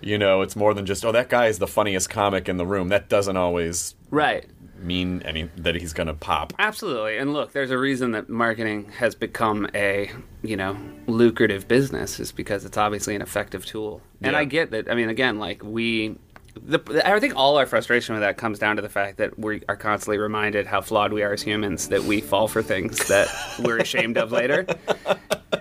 [0.00, 2.66] you know, it's more than just, oh, that guy is the funniest comic in the
[2.66, 2.88] room.
[2.88, 4.44] That doesn't always Right.
[4.80, 6.52] mean any that he's gonna pop.
[6.56, 7.18] Absolutely.
[7.18, 10.08] And look, there's a reason that marketing has become a,
[10.42, 10.76] you know,
[11.08, 14.02] lucrative business is because it's obviously an effective tool.
[14.22, 14.38] And Yeah.
[14.38, 14.88] I get that.
[14.88, 16.14] I mean, again, like we
[16.62, 19.62] the, I think all our frustration with that comes down to the fact that we
[19.68, 23.28] are constantly reminded how flawed we are as humans, that we fall for things that
[23.64, 24.66] we're ashamed of later.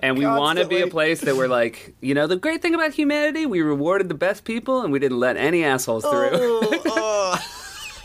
[0.03, 2.75] And we want to be a place that we're like, you know, the great thing
[2.75, 6.29] about humanity, we rewarded the best people and we didn't let any assholes through.
[6.33, 7.39] Oh,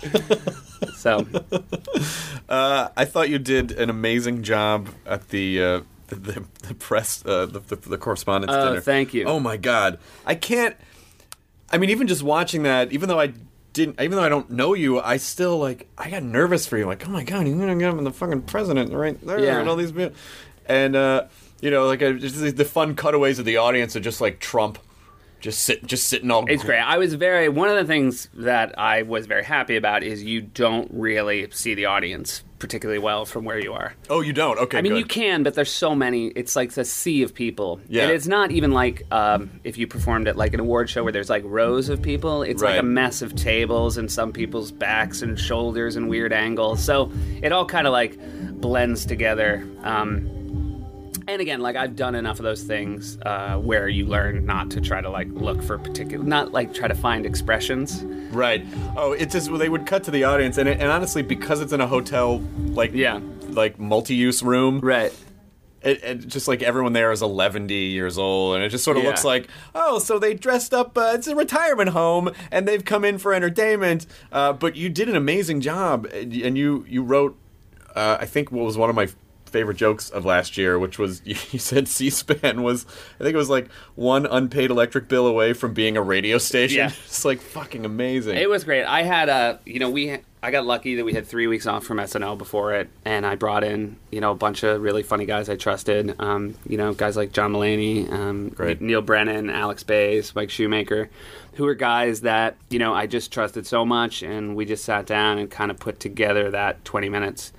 [0.96, 1.26] so,
[2.48, 7.22] Uh, I thought you did an amazing job at the uh, the, the, the press
[7.26, 8.80] uh, the, the, the correspondence Oh, dinner.
[8.80, 9.24] thank you.
[9.24, 10.76] Oh my god, I can't.
[11.72, 13.32] I mean, even just watching that, even though I
[13.72, 16.86] didn't, even though I don't know you, I still like I got nervous for you.
[16.86, 19.58] Like, oh my god, you're gonna get him the fucking president right there, Yeah.
[19.60, 20.14] and all these, people.
[20.66, 21.24] and uh,
[21.60, 24.78] you know, like uh, just the fun cutaways of the audience are just like Trump,
[25.40, 26.44] just sit, just sitting all.
[26.48, 26.80] It's great.
[26.80, 30.42] I was very one of the things that I was very happy about is you
[30.42, 33.92] don't really see the audience particularly well from where you are.
[34.08, 34.56] Oh, you don't?
[34.56, 34.98] Okay, I mean, good.
[35.00, 36.28] you can, but there's so many.
[36.28, 37.80] It's like a sea of people.
[37.88, 38.04] Yeah.
[38.04, 41.12] And it's not even like um, if you performed at like an award show where
[41.12, 42.44] there's like rows of people.
[42.44, 46.82] It's like a mess of tables and some people's backs and shoulders and weird angles.
[46.82, 48.16] So it all kind of like
[48.60, 49.68] blends together.
[49.82, 50.30] Um,
[51.28, 54.80] and again, like I've done enough of those things uh, where you learn not to
[54.80, 58.02] try to like look for particular, not like try to find expressions.
[58.32, 58.64] Right.
[58.96, 61.60] Oh, it just well, they would cut to the audience, and, it, and honestly, because
[61.60, 63.20] it's in a hotel, like Yeah.
[63.50, 65.12] like multi-use room, Right.
[65.82, 69.02] it, it just like everyone there is 11 years old, and it just sort of
[69.02, 69.10] Yeah.
[69.10, 70.96] looks like, oh, so they dressed up.
[70.96, 74.06] Uh, it's a retirement home, and they've come in for entertainment.
[74.32, 77.36] Uh, but you did an amazing job, and and you you wrote,
[77.94, 79.08] uh, I think, what was one of my
[79.52, 82.86] favorite jokes of last year, which was you, you said C-SPAN was,
[83.20, 86.78] I think it was like one unpaid electric bill away from being a radio station.
[86.78, 86.92] Yeah.
[87.04, 88.36] it's like fucking amazing.
[88.36, 88.84] It was great.
[88.84, 91.84] I had a, you know, we, I got lucky that we had three weeks off
[91.84, 95.24] from SNL before it, and I brought in, you know, a bunch of really funny
[95.24, 96.16] guys I trusted.
[96.18, 98.80] Um, you know, guys like John Mulaney, um, Great.
[98.80, 101.10] Neal Brennan, Alex Baze, Mike Shoemaker,
[101.54, 105.06] who were guys that you know I just trusted so much, and we just sat
[105.06, 107.52] down and kind of put together that twenty minutes.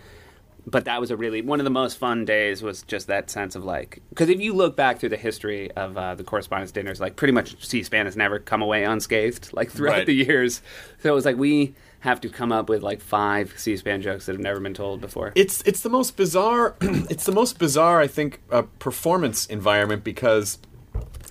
[0.66, 2.64] But that was a really one of the most fun days.
[2.64, 5.98] Was just that sense of like, because if you look back through the history of
[5.98, 9.92] uh, the correspondence dinners, like pretty much C-SPAN has never come away unscathed, like throughout
[9.98, 10.06] Right.
[10.06, 10.62] the years.
[11.02, 14.34] So it was like we have to come up with like five C-SPAN jokes that
[14.34, 15.32] have never been told before.
[15.36, 20.60] it's it's the most bizarre it's the most bizarre I think uh, performance environment because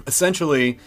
[0.07, 0.79] essentially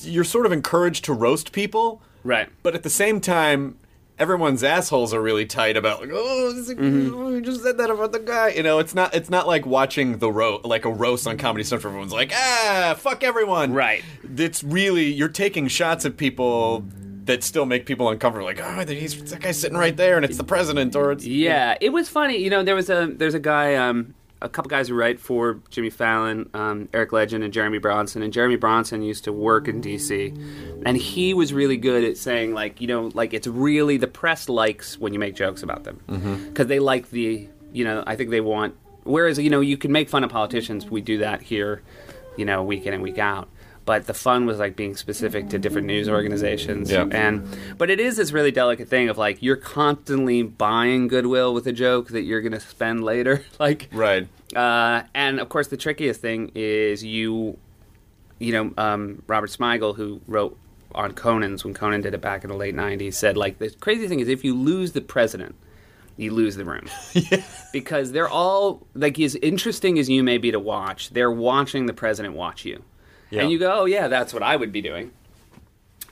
[0.00, 2.48] you're sort of encouraged to roast people, right.
[2.62, 3.78] but at the same time
[4.18, 7.14] everyone's assholes are really tight about like oh, this Mm-hmm.
[7.14, 9.66] oh you just said that about the guy you know it's not it's not like
[9.66, 13.72] watching the ro like a roast on comedy central where everyone's like ah fuck everyone
[13.72, 14.04] Right.
[14.36, 16.84] it's really you're taking shots at people
[17.24, 20.36] that still make people uncomfortable like oh he's that guy's sitting right there and it's
[20.36, 22.36] the president or it's Yeah, it was funny.
[22.38, 23.76] You know, there was a there's a guy.
[23.76, 28.22] Um, a couple guys who write for Jimmy Fallon, um, Eric Ledgin, and Jeremy Bronson.
[28.22, 32.52] And Jeremy Bronson used to work in DC, and he was really good at saying
[32.52, 36.00] like, you know, like it's really the press likes when you make jokes about them
[36.48, 38.74] because they like the, you know, I think they want.
[39.04, 41.82] Whereas you know you can make fun of politicians, we do that here,
[42.36, 43.48] you know, week in and week out.
[43.84, 47.06] But the fun was like being specific to different news organizations, Yeah.
[47.10, 47.44] and
[47.78, 51.72] but it is this really delicate thing of like you're constantly buying goodwill with a
[51.72, 54.28] joke that you're going to spend later, like Right.
[54.54, 57.58] uh, and of course, the trickiest thing is you,
[58.38, 60.56] you know, um, Robert Smigel, who wrote
[60.94, 64.06] on Conan's when Conan did it back in the late '90s, said like the crazy
[64.06, 65.56] thing is if you lose the president,
[66.16, 66.84] you lose the room
[67.72, 71.10] because they're all like as interesting as you may be to watch.
[71.10, 72.82] They're watching the president watch you,
[73.32, 73.42] Yeah.
[73.42, 75.10] and you go, "Oh yeah, that's what I would be doing."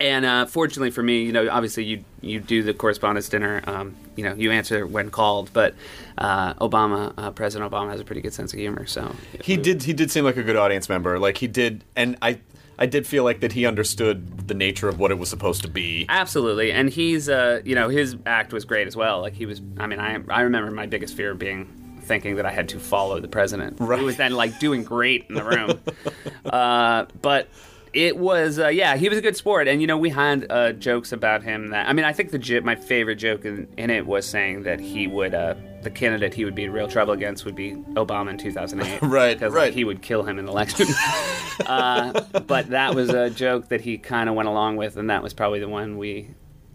[0.00, 3.62] And uh, fortunately for me, you know, obviously you you do the correspondence dinner.
[3.66, 5.52] Um, you know, you answer when called.
[5.52, 5.74] But
[6.16, 8.86] uh, Obama, uh, President Obama, has a pretty good sense of humor.
[8.86, 9.82] So He did.
[9.82, 11.18] He did seem like a good audience member.
[11.18, 12.38] Like he did, and I,
[12.78, 15.68] I did feel like that he understood the nature of what it was supposed to
[15.68, 16.06] be.
[16.08, 16.72] absolutely.
[16.72, 19.20] And he's, uh, you know, his act was great as well.
[19.20, 19.60] Like he was.
[19.78, 21.68] I mean, I I remember my biggest fear being
[22.10, 23.76] thinking that I had to follow the president.
[23.78, 24.00] Right.
[24.00, 25.80] He was then like doing great in the room.
[26.44, 27.46] uh, but
[27.92, 30.70] it was uh, yeah he was a good sport and you know we had uh,
[30.70, 33.90] jokes about him that i mean i think the j- my favorite joke in, in
[33.90, 37.12] it was saying that he would uh, the candidate he would be in real trouble
[37.12, 39.74] against would be obama in 2008 Right, because right.
[39.74, 40.86] he would kill him in the election
[41.66, 45.20] uh, but that was a joke that he kind of went along with and that
[45.20, 46.28] was probably the one we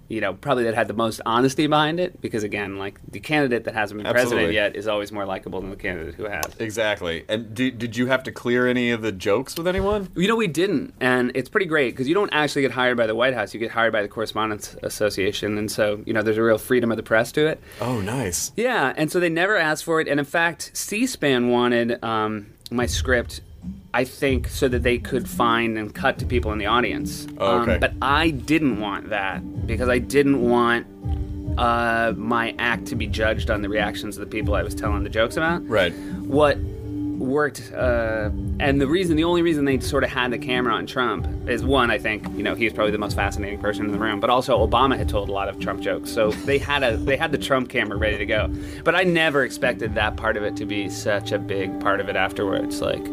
[0.07, 3.63] you know probably that had the most honesty behind it because again like the candidate
[3.63, 7.23] that hasn't been president yet is always more likable than the candidate who has Exactly.
[7.29, 10.09] And did, did you have to clear any of the jokes with anyone?
[10.15, 13.07] You know, we didn't, and it's pretty great because you don't actually get hired by
[13.07, 16.37] the White House; you get hired by the Correspondents Association, and so you know there's
[16.37, 17.61] a real freedom of the press to it.
[17.81, 18.51] Oh, nice.
[18.55, 22.85] Yeah, and so they never asked for it, and in fact, C-SPAN wanted um, my
[22.85, 23.41] script.
[23.93, 27.27] I think so that they could find and cut to people in the audience.
[27.37, 27.75] Oh, okay.
[27.75, 30.85] Um, but I didn't want that because I didn't want
[31.57, 35.03] uh, my act to be judged on the reactions of the people I was telling
[35.03, 35.93] the jokes about Right.
[36.25, 36.57] what
[37.17, 40.85] worked uh, and the reason the only reason they sort of had the camera on
[40.85, 43.91] trump is one i think you know he was probably the most fascinating person in
[43.93, 46.83] the room but also obama had told a lot of trump jokes so they had
[46.83, 48.49] a they had the trump camera ready to go
[48.83, 52.09] but i never expected that part of it to be such a big part of
[52.09, 53.05] it afterwards like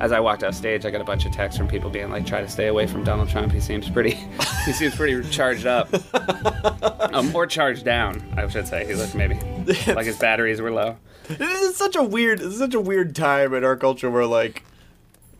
[0.00, 2.26] as I walked off stage, I got a bunch of texts from people being like,
[2.26, 3.52] "Try to stay away from Donald Trump.
[3.52, 4.10] He seems pretty,
[4.64, 5.88] he seems pretty charged up,
[7.14, 8.86] um, or charged down, I should say.
[8.86, 9.34] He looked maybe
[9.86, 10.96] like his batteries were low."
[11.28, 12.40] This is such a weird.
[12.52, 14.62] Such a weird time in our culture where like,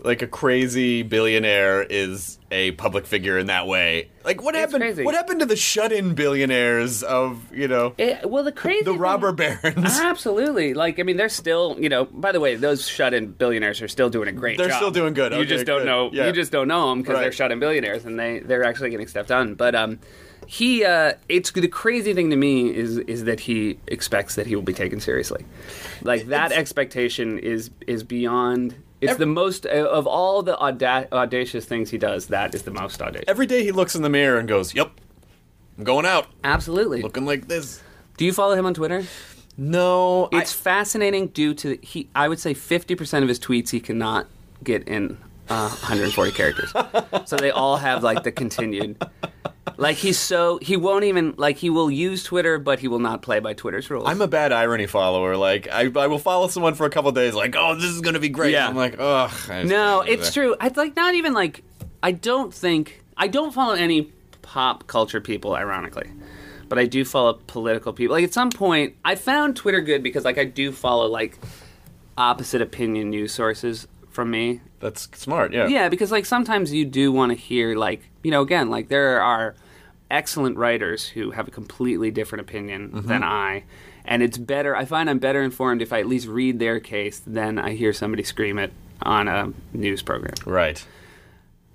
[0.00, 4.08] like a crazy billionaire is a public figure in that way.
[4.24, 4.82] Like, what It's happened?
[4.82, 5.02] crazy.
[5.04, 9.00] What happened to the shut-in billionaires of you know It, well, the crazy the thing-
[9.00, 9.98] robber barons?
[10.00, 10.72] Absolutely.
[10.74, 13.88] Like, I mean, they're still, you know, by the way, those shut in billionaires are
[13.88, 14.76] still doing a great They're job.
[14.76, 15.32] still doing good.
[15.32, 15.87] You Okay, just don't good.
[15.87, 16.26] know, Yeah.
[16.28, 17.22] you just don't know them because Right.
[17.22, 19.54] they're shut in billionaires and they, they're actually getting stuff done.
[19.54, 19.98] But, um,
[20.46, 24.54] he, uh, it's the crazy thing to me is, is that he expects that he
[24.54, 25.44] will be taken seriously.
[26.02, 31.08] Like, that expectation is, is beyond, it's Ev- the most, uh, of all the auda-
[31.12, 33.24] audacious things he does, that is the most audacious.
[33.28, 34.90] Every day he looks in the mirror and goes, "Yep,
[35.78, 37.02] I'm going out, Absolutely.
[37.02, 37.80] looking like this."
[38.16, 39.04] Do you follow him on Twitter?
[39.56, 42.08] No, It's fascinating due to he.
[42.14, 44.26] I would say fifty percent of his tweets he cannot
[44.62, 46.72] get in uh, 140 characters.
[47.26, 49.02] So they all have like the continued.
[49.78, 53.22] Like he's so he won't even like he will use Twitter, but he will not
[53.22, 54.08] play by Twitter's rules.
[54.08, 55.36] I'm a bad irony follower.
[55.36, 58.18] Like I, I will follow someone for a couple days, like, "Oh, this is gonna
[58.18, 58.66] be great." Yeah.
[58.66, 59.30] I'm like, "Ugh."
[59.66, 60.56] No, it's that." true.
[60.60, 61.62] I like not even like
[62.02, 64.12] I don't think I don't follow any
[64.42, 66.10] pop culture people, ironically.
[66.68, 68.16] But I do follow political people.
[68.16, 71.38] Like at some point, I found Twitter good because like I do follow like
[72.16, 74.60] opposite opinion news sources from me.
[74.80, 75.52] That's smart.
[75.52, 75.68] Yeah.
[75.68, 79.22] Yeah, because like sometimes you do want to hear like you know again like there
[79.22, 79.54] are
[80.10, 83.08] excellent writers who have a completely different opinion Mm-hmm.
[83.08, 83.64] than I,
[84.04, 84.74] and it's better.
[84.74, 87.92] I find I'm better informed if I at least read their case than I hear
[87.92, 90.34] somebody scream it on a news program.
[90.46, 90.84] Right.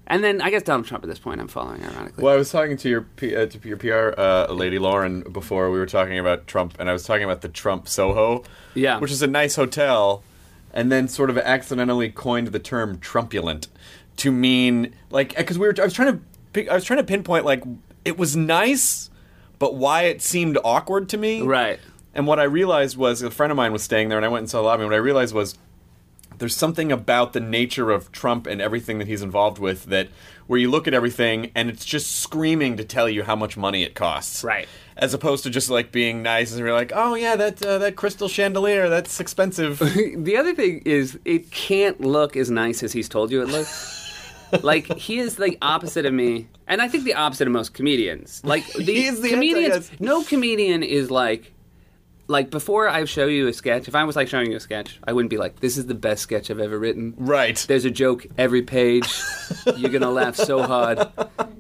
[0.07, 2.23] And then I guess Donald Trump at this point I'm following ironically.
[2.23, 5.71] Well, I was talking to your P, uh, to your PR uh, lady Lauren before
[5.71, 8.43] we were talking about Trump, and I was talking about the Trump Soho,
[8.73, 8.99] Yeah.
[8.99, 10.21] which is a nice hotel,
[10.73, 13.67] and then sort of accidentally coined the term Trumpulent
[14.17, 16.19] to mean like because we were I was trying
[16.53, 17.63] to I was trying to pinpoint like
[18.05, 19.09] it was nice,
[19.59, 21.41] but why it seemed awkward to me.
[21.41, 21.79] Right.
[22.13, 24.41] And what I realized was a friend of mine was staying there, and I went
[24.43, 24.83] and saw the lobby.
[24.83, 25.57] And what I realized was
[26.37, 30.09] there's something about the nature of Trump and everything that he's involved with that
[30.47, 33.83] where you look at everything and it's just screaming to tell you how much money
[33.83, 34.43] it costs.
[34.43, 34.67] Right.
[34.97, 37.95] as opposed to just like being nice and you're like, oh yeah, that uh, that
[37.95, 39.79] crystal chandelier, that's expensive.
[40.23, 44.02] The other thing is, it can't look as nice as he's told you it looks.
[44.61, 48.41] Like he is the opposite of me, and I think the opposite of most comedians.
[48.43, 49.75] Like the He is the comedians.
[49.89, 49.99] anti-us.
[49.99, 51.51] No comedian is like.
[52.29, 54.97] Like before I show you a sketch, if I was like showing you a sketch,
[55.05, 57.57] I wouldn't be like, "This is the best sketch I've ever written." right.
[57.67, 59.13] There's a joke every page.
[59.75, 61.05] You're gonna laugh so hard.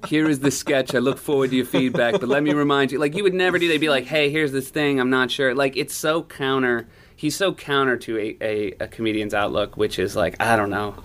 [0.07, 0.95] Here is the sketch.
[0.95, 2.97] I look forward to your feedback, but let me remind you.
[2.97, 3.67] Like you would never do.
[3.67, 5.01] They'd be like, "Hey, here's this thing.
[5.01, 6.87] I'm not sure." Like it's so counter.
[7.15, 10.95] He's so counter to a, a, a comedian's outlook, which is like, I don't know.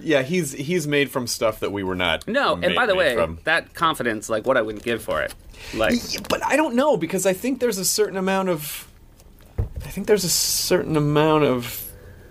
[0.00, 2.28] Yeah, he's he's made from stuff that we were not.
[2.28, 3.38] No, and by the way, from.
[3.44, 5.34] that confidence, like what I wouldn't give for it.
[5.74, 5.94] Like
[6.28, 8.86] but I don't know because I think there's a certain amount of.
[9.58, 11.82] I think there's a certain amount of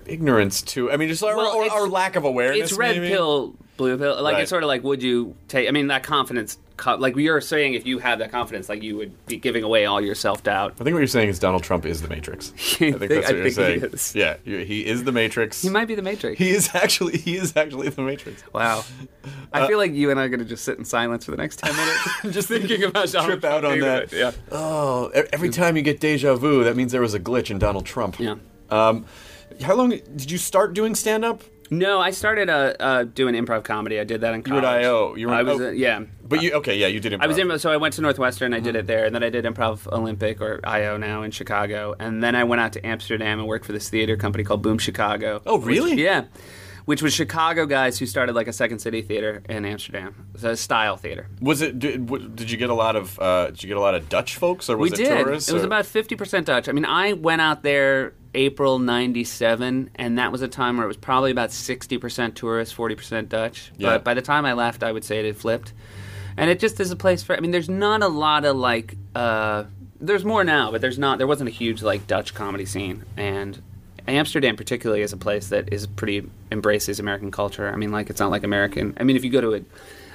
[0.05, 0.91] ignorance to.
[0.91, 2.69] I mean, just our, Well, or, our lack of awareness.
[2.71, 3.09] it's red maybe.
[3.09, 4.21] pill, blue pill.
[4.21, 4.41] Like Right.
[4.43, 5.67] it's sort of like, would you take?
[5.67, 6.57] I mean, that confidence.
[6.85, 10.01] Like you're saying, if you had that confidence, like you would be giving away all
[10.01, 10.73] your self doubt.
[10.79, 12.51] I think what you're saying is Donald Trump is the Matrix.
[12.55, 13.83] I think think- that's I what you're think he saying.
[13.93, 14.15] is.
[14.15, 15.61] Yeah, he is the Matrix.
[15.61, 16.37] He might be the Matrix.
[16.37, 17.17] He is actually.
[17.17, 18.43] He is actually the Matrix.
[18.53, 18.83] Wow.
[19.53, 21.37] I feel like you and I are going to just sit in silence for the
[21.37, 22.01] next 10 minutes.
[22.35, 24.11] just thinking about Donald trip out on that.
[24.11, 24.31] Yeah.
[24.51, 27.85] Oh, every time you get deja vu, that means there was a glitch in Donald
[27.85, 28.19] Trump.
[28.19, 28.35] Yeah.
[28.69, 29.05] Um,
[29.61, 31.41] how long did you start doing stand up?
[31.71, 33.99] No, I started uh, uh, doing improv comedy.
[33.99, 34.77] I did that in You were college.
[34.79, 35.15] at IO.
[35.15, 35.67] You were I was, oh.
[35.67, 36.03] uh, yeah.
[36.27, 36.77] But you okay?
[36.77, 37.13] Yeah, you did.
[37.13, 37.21] Improv.
[37.23, 38.53] I was in, so I went to Northwestern.
[38.53, 38.65] I Mm-hmm.
[38.65, 42.23] did it there, and then I did Improv Olympic or IO now in Chicago, and
[42.23, 45.41] then I went out to Amsterdam and worked for this theater company called Boom Chicago.
[45.45, 45.93] Oh, which- really?
[46.01, 46.25] yeah,
[46.85, 50.55] which was Chicago guys who started like a Second City theater in Amsterdam, so a
[50.55, 51.27] style theater.
[51.41, 51.79] Was it?
[51.79, 53.19] Did, w- did you get a lot of?
[53.19, 55.17] Uh, did you get a lot of Dutch folks, or was we it did.
[55.25, 55.49] tourists?
[55.49, 56.69] It was or- about fifty percent Dutch.
[56.69, 60.87] I mean, I went out there April '97, and that was a time where it
[60.87, 63.71] was probably about sixty percent tourists, forty percent Dutch.
[63.77, 63.91] Yeah.
[63.91, 65.73] But by the time I left, I would say it had flipped.
[66.37, 67.35] And it just is a place for.
[67.35, 68.97] I mean, there's not a lot of like.
[69.15, 69.63] Uh,
[70.01, 71.17] there's more now, but there's not.
[71.17, 73.61] There wasn't a huge like Dutch comedy scene, and
[74.07, 77.71] Amsterdam particularly is a place that is pretty embraces American culture.
[77.71, 78.95] I mean, like it's not like American.
[78.99, 79.61] I mean, if you go to a,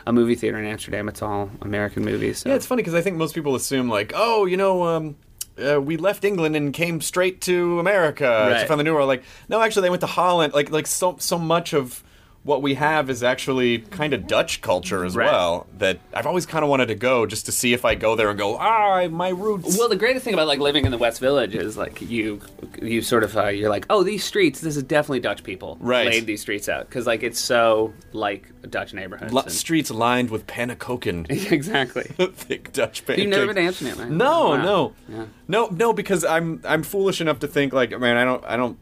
[0.07, 2.39] a movie theater in Amsterdam, it's all American movies.
[2.39, 2.51] So.
[2.51, 5.17] Yeah, it's funny because I think most people assume like, oh, you know, um,
[5.61, 8.25] uh, we left England and came straight to America
[8.63, 9.09] to find the new world.
[9.09, 10.53] Like, no, actually, they went to Holland.
[10.53, 12.03] Like, like so so much of
[12.43, 15.31] what we have is actually kind of Dutch culture as Right.
[15.31, 15.67] well.
[15.77, 18.31] That I've always kind of wanted to go just to see if I go there
[18.31, 19.77] and go, ah, my roots.
[19.79, 22.41] Well, the greatest thing about like living in the West Village is like you,
[22.81, 26.07] you sort of uh, you're like, oh, these streets, this is definitely Dutch people Right.
[26.07, 29.35] laid these streets out because like it's so like Dutch neighborhoods.
[29.35, 31.31] Li- and- streets lined with pannekoeken.
[31.53, 32.05] exactly.
[32.35, 33.19] Thick Dutch pancakes.
[33.23, 34.11] You've never been to Amsterdam, right?
[34.11, 34.63] No, Wow.
[34.63, 35.25] no, Yeah.
[35.47, 35.93] no, no.
[35.93, 38.79] Because I'm I'm foolish enough to think like, man, I don't, I don't,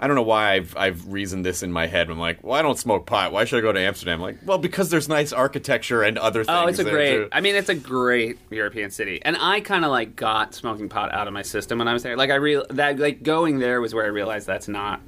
[0.00, 2.08] I don't know why I've I've reasoned this in my head.
[2.08, 3.32] I'm like, well, I don't smoke pot.
[3.32, 4.20] Why should I go to Amsterdam?
[4.20, 6.56] like, well, because there's nice architecture and other things.
[6.56, 7.16] Oh, it's a great.
[7.16, 7.28] too.
[7.32, 11.12] I mean, it's a great European city, and I kind of like got smoking pot
[11.12, 12.16] out of my system when I was there.
[12.16, 15.00] Like I real that like going there was where I realized that's not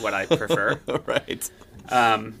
[0.00, 0.80] what I prefer.
[1.06, 1.50] right.
[1.88, 2.38] um,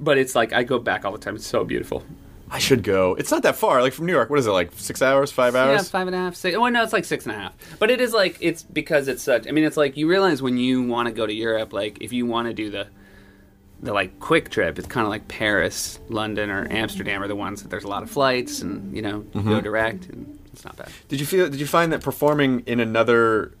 [0.00, 1.36] but it's like I go back all the time.
[1.36, 2.02] It's so beautiful.
[2.50, 3.14] I should go.
[3.14, 3.82] It's not that far.
[3.82, 4.50] Like from New York, what is it?
[4.50, 5.82] Like six hours, five hours?
[5.82, 6.56] Yeah, five and a half, six.
[6.56, 7.52] Well, no, it's like six and a half.
[7.78, 9.46] But it is like it's because it's such.
[9.46, 12.12] I mean, it's like you realize when you want to go to Europe, like if
[12.12, 12.88] you want to do the
[13.80, 17.62] the like quick trip, it's kind of like Paris, London, or Amsterdam are the ones
[17.62, 19.60] that there's a lot of flights and you know you go mm-hmm.
[19.60, 20.90] direct and it's not bad.
[21.08, 21.48] Did you feel?
[21.48, 23.52] Did you find that performing in another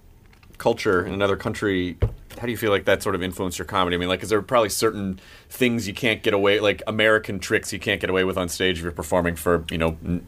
[0.58, 1.96] culture in another country?
[2.38, 3.96] How do you feel like that sort of influenced your comedy?
[3.96, 5.18] I mean, like, is there probably certain
[5.48, 8.78] things you can't get away, like American tricks you can't get away with on stage
[8.78, 10.26] if you're performing for, you know, n-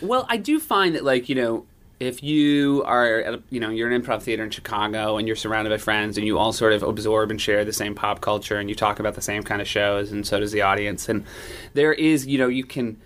[0.00, 1.66] Well, I do find that like you know
[1.98, 5.68] if you are a, you know you're an improv theater in Chicago and you're surrounded
[5.68, 8.70] by friends and you all sort of absorb and share the same pop culture and
[8.70, 11.26] you talk about the same kind of shows and so does the audience and
[11.74, 12.96] there is you know you can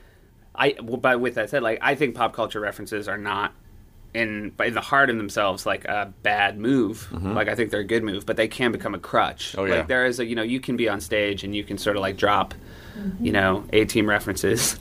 [0.55, 3.53] I well, but with that said like I think pop culture references are not
[4.15, 7.85] in in the heart of themselves like a bad move like I think they're a
[7.85, 9.61] good move but they can become a crutch Mm-hmm.
[9.61, 9.75] Oh, yeah.
[9.77, 11.97] like there is a you know you can be on stage and you can sort
[11.97, 12.55] of like drop
[13.21, 14.79] you know a team references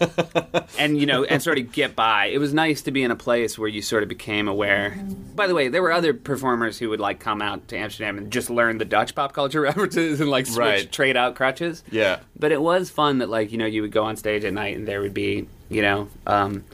[0.78, 3.16] and you know and sort of get by it was nice to be in a
[3.16, 4.96] place where you sort of became aware
[5.34, 8.30] by the way there were other performers who would like come out to amsterdam and
[8.32, 10.90] just learn the dutch pop culture references and like switch Right.
[10.92, 12.20] trade out crutches yeah.
[12.38, 14.76] but it was fun that like you know you would go on stage at night
[14.76, 16.64] and there would be you know um,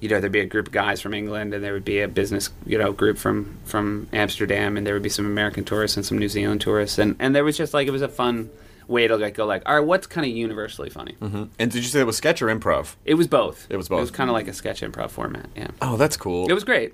[0.00, 2.08] you know there'd be a group of guys from England and there would be a
[2.08, 6.04] business you know group from from Amsterdam and there would be some American tourists and
[6.04, 8.50] some New Zealand tourists and and there was just like it was a fun
[8.88, 11.44] way to like go like all right what's kind of universally funny mm-hmm.
[11.58, 12.94] And did you say it was sketch or improv?
[13.04, 13.98] it was both It was both.
[13.98, 16.48] it was kind of like a sketch improv format yeah Oh, that's cool.
[16.48, 16.92] it was great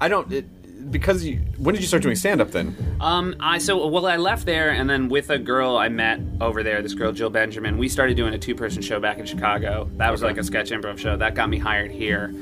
[0.00, 0.32] I don't.
[0.32, 0.46] It,
[0.90, 2.76] because you, when did you start doing stand up then?
[3.00, 6.62] Um, I so well, I left there, and then with a girl I met over
[6.62, 9.90] there, this girl Jill Benjamin, we started doing a two-person show back in Chicago.
[9.96, 12.34] That was like a sketch improv show that got me hired here,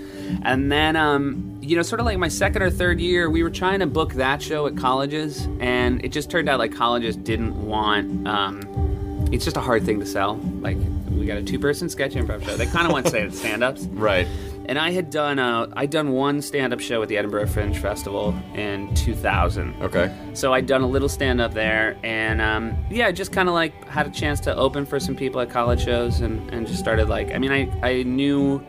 [0.42, 3.50] and then um, you know, sort of like my second or third year, we were
[3.50, 7.66] trying to book that show at colleges, and it just turned out like colleges didn't
[7.66, 8.26] want.
[8.26, 10.36] Um, it's just a hard thing to sell.
[10.60, 10.76] Like
[11.10, 12.56] we got a two-person sketch improv show.
[12.56, 13.82] They kind of want to say stand-ups.
[13.84, 14.26] Right.
[14.70, 18.32] And I had done uh, I'd done one stand-up show at the Edinburgh Fringe Festival
[18.54, 19.74] in 2000.
[19.82, 20.14] Okay.
[20.34, 24.06] So I'd done a little stand-up there, and um, yeah, just kind of like had
[24.06, 27.34] a chance to open for some people at college shows, and, and just started like
[27.34, 28.64] I mean I I knew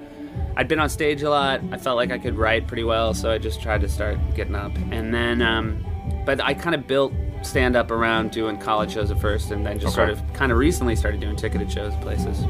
[0.58, 1.62] I'd been on stage a lot.
[1.72, 4.56] I felt like I could write pretty well, so I just tried to start getting
[4.56, 5.86] up, and then um,
[6.26, 9.78] but I kind of built stand up around doing college shows at first, and then
[9.78, 10.08] just Okay.
[10.08, 12.44] sort of kind of recently started doing ticketed shows places.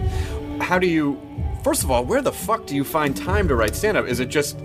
[0.61, 1.19] How do you?
[1.63, 4.07] First of all, where the fuck do you find time to write stand up?
[4.07, 4.57] Is it just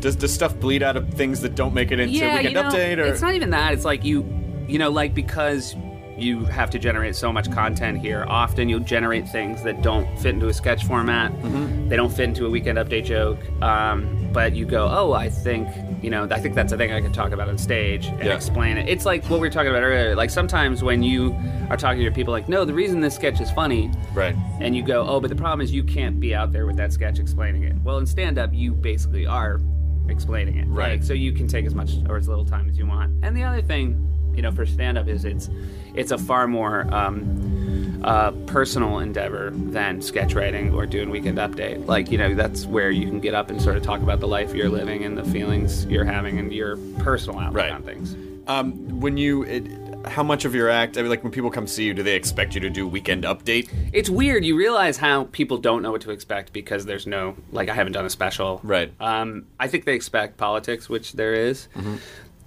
[0.00, 2.70] does does stuff bleed out of things that don't make it into weekend you know,
[2.70, 3.72] update or it's not even that.
[3.74, 4.26] It's like you,
[4.66, 5.76] you know, like because
[6.20, 8.24] you have to generate so much content here.
[8.28, 11.32] Often you'll generate things that don't fit into a sketch format.
[11.32, 11.88] Mm-hmm.
[11.88, 13.38] They don't fit into a weekend update joke.
[13.62, 15.68] Um, but you go, oh, I think
[16.02, 18.34] you know, I think that's a thing I could talk about on stage and Yeah.
[18.34, 18.88] explain it.
[18.88, 20.14] It's like what we were talking about earlier.
[20.14, 21.36] Like sometimes when you
[21.68, 24.34] are talking to people, like, no, the reason this sketch is funny right?
[24.60, 26.92] and you go, oh, but the problem is you can't be out there with that
[26.92, 27.74] sketch explaining it.
[27.84, 29.60] Well, in stand up, you basically are
[30.08, 30.66] explaining it.
[30.68, 30.92] Right.
[30.92, 33.22] Like, so you can take as much or as little time as you want.
[33.22, 35.48] And the other thing, you know, for stand up is it's
[35.94, 41.84] it's a far more um, uh, personal endeavor than sketch writing or doing weekend update.
[41.86, 44.28] Like, you know, that's where you can get up and sort of talk about the
[44.28, 47.72] life you're living and the feelings you're having and your personal outlook Right.
[47.72, 48.16] on things.
[48.46, 49.66] Um, when you, it,
[50.06, 50.96] how much of your act?
[50.96, 53.24] I mean, like when people come see you, do they expect you to do weekend
[53.24, 53.68] update?
[53.92, 54.44] It's weird.
[54.44, 57.92] You realize how people don't know what to expect because there's no like I haven't
[57.92, 58.60] done a special.
[58.62, 58.92] Right.
[58.98, 61.68] Um, I think they expect politics, which there is.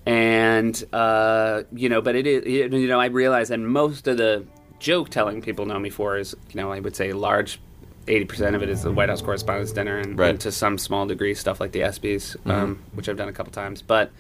[0.06, 4.46] And uh, you know, but it is you know I realize that most of the
[4.80, 7.60] joke telling people know me for is you know I would say large.
[8.06, 10.32] Eighty percent of it is the White House Correspondents' Dinner, and, Right.
[10.32, 13.54] and to some small degree, stuff like the ESPYS, um, which I've done a couple
[13.54, 13.82] times.
[13.82, 14.12] But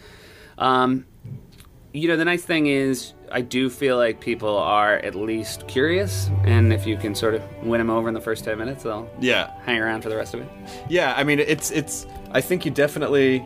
[0.58, 1.06] um,
[1.92, 6.30] you know, the nice thing is, I do feel like people are at least curious,
[6.46, 9.10] and if you can sort of win them over in the first ten minutes, they'll
[9.20, 10.48] Yeah, hang around for the rest of it.
[10.88, 11.14] yeah.
[11.18, 12.08] I mean, it's it's.
[12.32, 13.46] I think you definitely.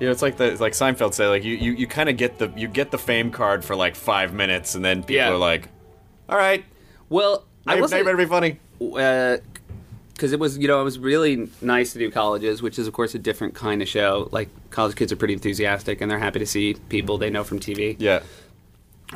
[0.00, 2.16] You know, it's like the it's like Seinfeld say, like you you, you kind of
[2.16, 5.30] get the you get the fame card for like five minutes, and then people Yeah.
[5.32, 5.68] are like,
[6.28, 6.64] "All right,
[7.08, 10.80] Well, I you- will now you say, better be funny." because it was, you know,
[10.80, 13.88] it was really nice to do colleges, which is of course a different kind of
[13.88, 14.28] show.
[14.32, 17.58] Like college kids are pretty enthusiastic, and they're happy to see people they know from
[17.58, 17.96] TV.
[17.98, 18.20] Yeah,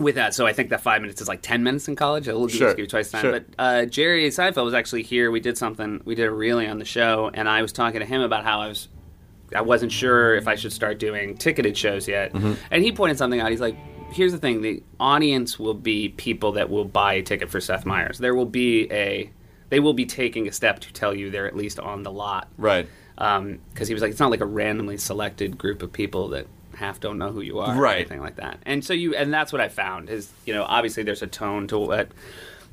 [0.00, 0.34] with that.
[0.34, 2.28] So I think that five minutes is like ten minutes in college.
[2.28, 3.22] I'll Sure, just give you twice the time.
[3.22, 3.32] sure.
[3.32, 5.30] But uh, Jerry Seinfeld was actually here.
[5.30, 6.00] We did something.
[6.04, 8.60] We did a reeling on the show, and I was talking to him about how
[8.60, 8.88] I was.
[9.54, 12.54] I wasn't sure if I should start doing ticketed shows yet, Mm-hmm.
[12.70, 13.50] and he pointed something out.
[13.50, 13.76] He's like,
[14.12, 17.84] "Here's the thing: the audience will be people that will buy a ticket for Seth
[17.86, 18.18] Meyers.
[18.18, 19.30] There will be a,
[19.70, 22.48] they will be taking a step to tell you they're at least on the lot
[22.58, 22.86] right.
[23.16, 27.00] because he was like, it's not like a randomly selected group of people that half
[27.00, 27.92] don't know who you are, Right.
[27.92, 28.58] Or anything like that.
[28.66, 31.66] And so you, and that's what I found is, you know, obviously there's a tone
[31.68, 32.08] to what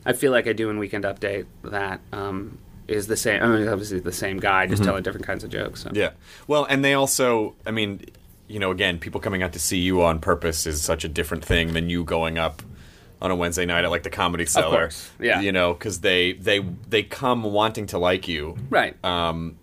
[0.05, 2.57] I feel like I do in Weekend Update that um,
[2.89, 3.41] is the same.
[3.41, 5.81] I mean, obviously the same guy, just telling different kinds of jokes.
[5.81, 5.89] So.
[5.89, 5.97] Mm-hmm.
[5.97, 6.11] Yeah.
[6.47, 8.05] Well, and they also, I mean,
[8.47, 11.45] you know, again, people coming out to see you on purpose is such a different
[11.45, 12.61] thing than you going up
[13.21, 14.77] on a Wednesday night at like the Comedy Cellar.
[14.77, 15.41] course, yeah.
[15.41, 18.57] You know, because they they they come wanting to like you.
[18.69, 18.95] Right.
[19.03, 19.57] Um,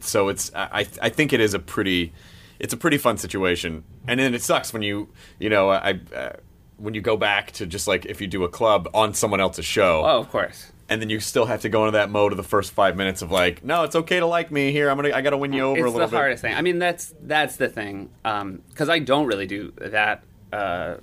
[0.00, 2.12] so it's I I think it is a pretty
[2.58, 5.08] it's a pretty fun situation, and then it sucks when you
[5.38, 6.00] you know I.
[6.14, 6.30] Uh,
[6.76, 9.64] when you go back to just like if you do a club on someone else's
[9.64, 10.72] show, oh, of course.
[10.88, 13.22] And then you still have to go into that mode of the first five minutes
[13.22, 14.90] of like, no, it's okay to like me here.
[14.90, 16.54] I'm gonna, I gotta win you over it's a little the hardest thing.
[16.54, 20.22] I mean, that's that's the thing because I don't really do that
[20.52, 20.96] uh,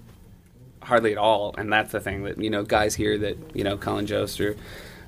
[0.81, 3.77] hardly at all, and that's the thing that you know guys here that you know
[3.77, 4.55] Colin Jost or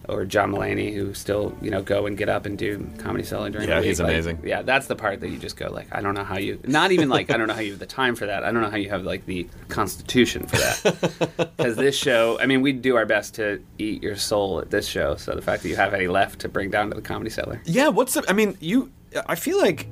[0.09, 3.49] or John Mulaney who still you know go and get up and do Comedy Cellar
[3.49, 3.87] during Yeah, the week.
[3.87, 4.39] he's Like, amazing.
[4.43, 6.59] yeah, that's the part that you just go like, I don't know how you.
[6.65, 8.43] Not even like I don't know how you have the time for that.
[8.43, 11.49] I don't know how you have like the constitution for that.
[11.57, 14.85] Because this show, I mean, we do our best to eat your soul at this
[14.87, 15.15] show.
[15.15, 17.61] So the fact that you have any left to bring down to the comedy cellar.
[17.65, 18.23] Yeah, what's the?
[18.27, 18.91] I mean, you.
[19.27, 19.87] I feel like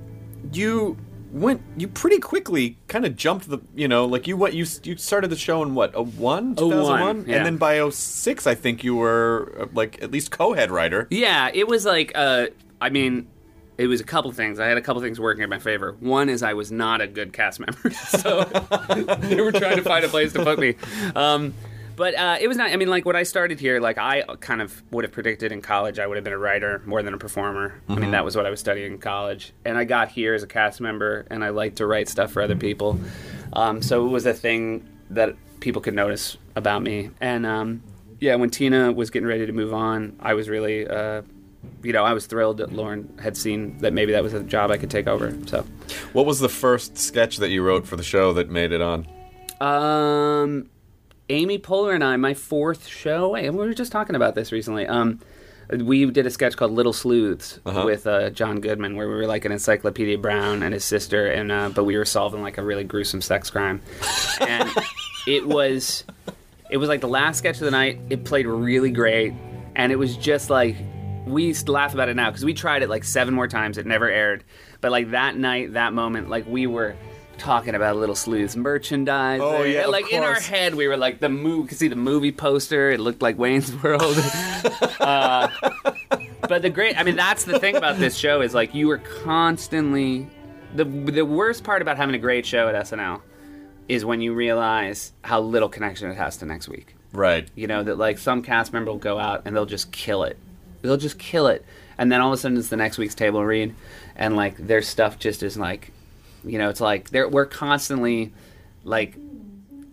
[0.51, 0.97] you
[1.31, 1.61] went.
[1.77, 3.59] You pretty quickly kind of jumped the.
[3.75, 6.99] You know, like you what you you started the show in what a one thousand
[6.99, 7.37] one, yeah.
[7.37, 11.07] and then by 06, I think you were uh, like at least co-head writer.
[11.09, 12.47] Yeah, it was like, uh,
[12.79, 13.27] I mean,
[13.77, 14.59] it was a couple things.
[14.59, 15.95] I had a couple things working in my favor.
[15.99, 18.43] One is I was not a good cast member, so
[19.21, 20.75] they were trying to find a place to put me.
[21.15, 21.53] Um,
[22.01, 22.71] But uh, it was not.
[22.71, 25.61] I mean, like when I started here, like I kind of would have predicted in
[25.61, 27.79] college, I would have been a writer more than a performer.
[27.87, 30.41] I mean, that was what I was studying in college, and I got here as
[30.41, 32.99] a cast member, and I like to write stuff for other people.
[33.53, 37.83] Um, so it was a thing that people could notice about me, and um,
[38.19, 40.87] yeah, when Tina was getting ready to move on, I was really.
[40.87, 41.21] Uh,
[41.83, 44.71] you know, I was thrilled that Lorne had seen that maybe that was a job
[44.71, 45.37] I could take over.
[45.45, 45.67] So,
[46.13, 49.07] What was the first sketch that you wrote for the show that made it on?
[49.61, 50.71] Um,
[51.31, 54.85] Amy Poehler and I, my fourth show, and we were just talking about this recently.
[54.85, 55.19] Um,
[55.71, 57.83] we did a sketch called Little Sleuths Uh-huh.
[57.85, 61.49] with uh, John Goodman, where we were like an Encyclopedia Brown and his sister, and
[61.51, 63.81] uh, but we were solving like a really gruesome sex crime,
[64.41, 64.69] and
[65.27, 66.03] it was
[66.69, 67.99] it was like the last sketch of the night.
[68.09, 69.33] It played really great,
[69.75, 70.75] and it was just like
[71.25, 73.77] we used to laugh about it now because we tried it like seven more times.
[73.77, 74.43] It never aired,
[74.81, 76.97] but like that night, that moment, like we were
[77.37, 79.41] talking about a Little Sleuths merchandise.
[79.41, 81.69] Oh, yeah, like in our head, we were like the movie.
[81.69, 82.91] Could see the movie poster.
[82.91, 84.01] It looked like Wayne's World.
[84.99, 85.47] uh,
[86.47, 88.99] but the great, I mean, that's the thing about this show is like you were
[89.23, 90.27] constantly
[90.75, 93.21] the the worst part about having a great show at SNL
[93.87, 96.95] is when you realize how little connection it has to next week.
[97.13, 97.49] Right.
[97.55, 100.37] You know that like some cast member will go out and they'll just kill it.
[100.81, 101.63] They'll just kill it,
[101.97, 103.75] and then all of a sudden it's the next week's table read,
[104.15, 105.91] and like their stuff just is like,
[106.43, 108.33] you know, it's like we're constantly
[108.83, 109.15] like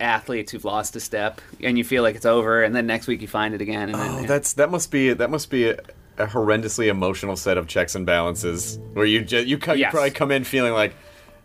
[0.01, 3.21] athletes who've lost a step, and you feel like it's over, and then next week
[3.21, 3.89] you find it again.
[3.91, 5.79] And Oh, then, that's that must be that must be a,
[6.19, 10.11] a horrendously emotional set of checks and balances where you just you, co- you probably
[10.11, 10.95] come in feeling like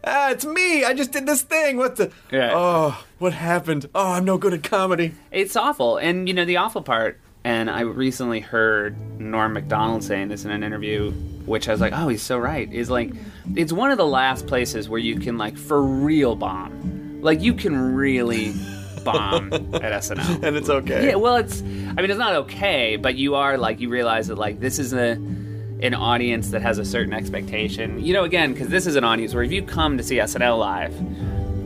[0.06, 2.52] ah it's me I just did this thing what the Yeah.
[2.54, 5.98] oh what happened oh I'm no good at comedy It's awful.
[5.98, 10.52] And, you know, the awful part, and I recently heard Norm Macdonald saying this in
[10.52, 11.12] an interview,
[11.46, 13.12] which I was like, oh, he's so right, is like,
[13.56, 17.22] it's one of the last places where you can, like, for real bomb.
[17.22, 18.54] Like, you can really
[19.04, 20.44] bomb at SNL.
[20.44, 23.82] and it's okay Yeah, well, it's, I mean, it's not okay, but you are, like,
[23.82, 25.12] you realize that, like, this is a,
[25.82, 28.00] an audience that has a certain expectation.
[28.04, 30.58] You know, again, because this is an audience where if you come to see SNL
[30.58, 30.94] live,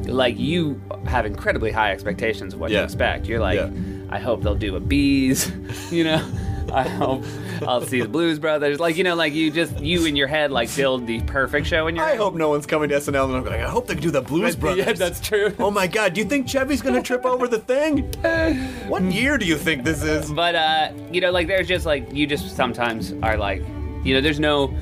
[0.07, 3.25] like you have incredibly high expectations of what you expect.
[3.27, 3.69] You're like, Yeah.
[4.09, 5.51] I hope they'll do a bees,
[5.91, 6.25] you know.
[6.73, 7.23] I hope
[7.65, 8.77] I'll see the Blues Brothers.
[8.77, 11.87] Like you know, like you just you in your head like build the perfect show
[11.87, 12.17] in your I head.
[12.17, 14.55] hope no one's coming to SNL and I'm like I hope they do the Blues
[14.57, 15.53] Brothers Yeah, that's true.
[15.59, 17.99] oh my god do you think Chevy's gonna trip over the thing
[18.89, 22.11] what year do you think this is But uh, you know, like there's just like
[22.13, 23.61] you just sometimes are like,
[24.03, 24.73] you know, there's no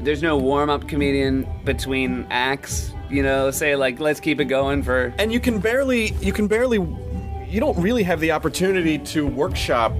[0.00, 2.92] there's no warm up comedian between acts.
[3.10, 6.46] You know, say like let's keep it going for and you can barely you can
[6.46, 6.78] barely
[7.48, 9.92] you don't really have the opportunity to workshop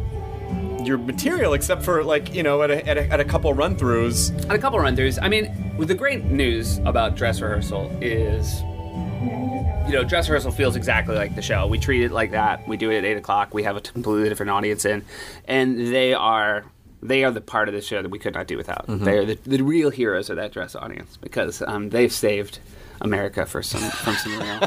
[0.84, 3.76] your material except for like you know at a, at a, at a couple run
[3.76, 5.18] throughs at a couple run throughs.
[5.20, 11.16] I mean, the great news about dress rehearsal is, you know, dress rehearsal feels exactly
[11.16, 11.66] like the show.
[11.66, 12.66] We treat it like that.
[12.68, 13.52] We do it at eight o'clock.
[13.52, 15.04] We have a completely different audience in,
[15.46, 16.64] and they are
[17.02, 18.84] they are the part of the show that we could not do without.
[18.86, 22.58] They are the, the real heroes of that dress audience because um, they've saved
[23.00, 24.60] America for some from some real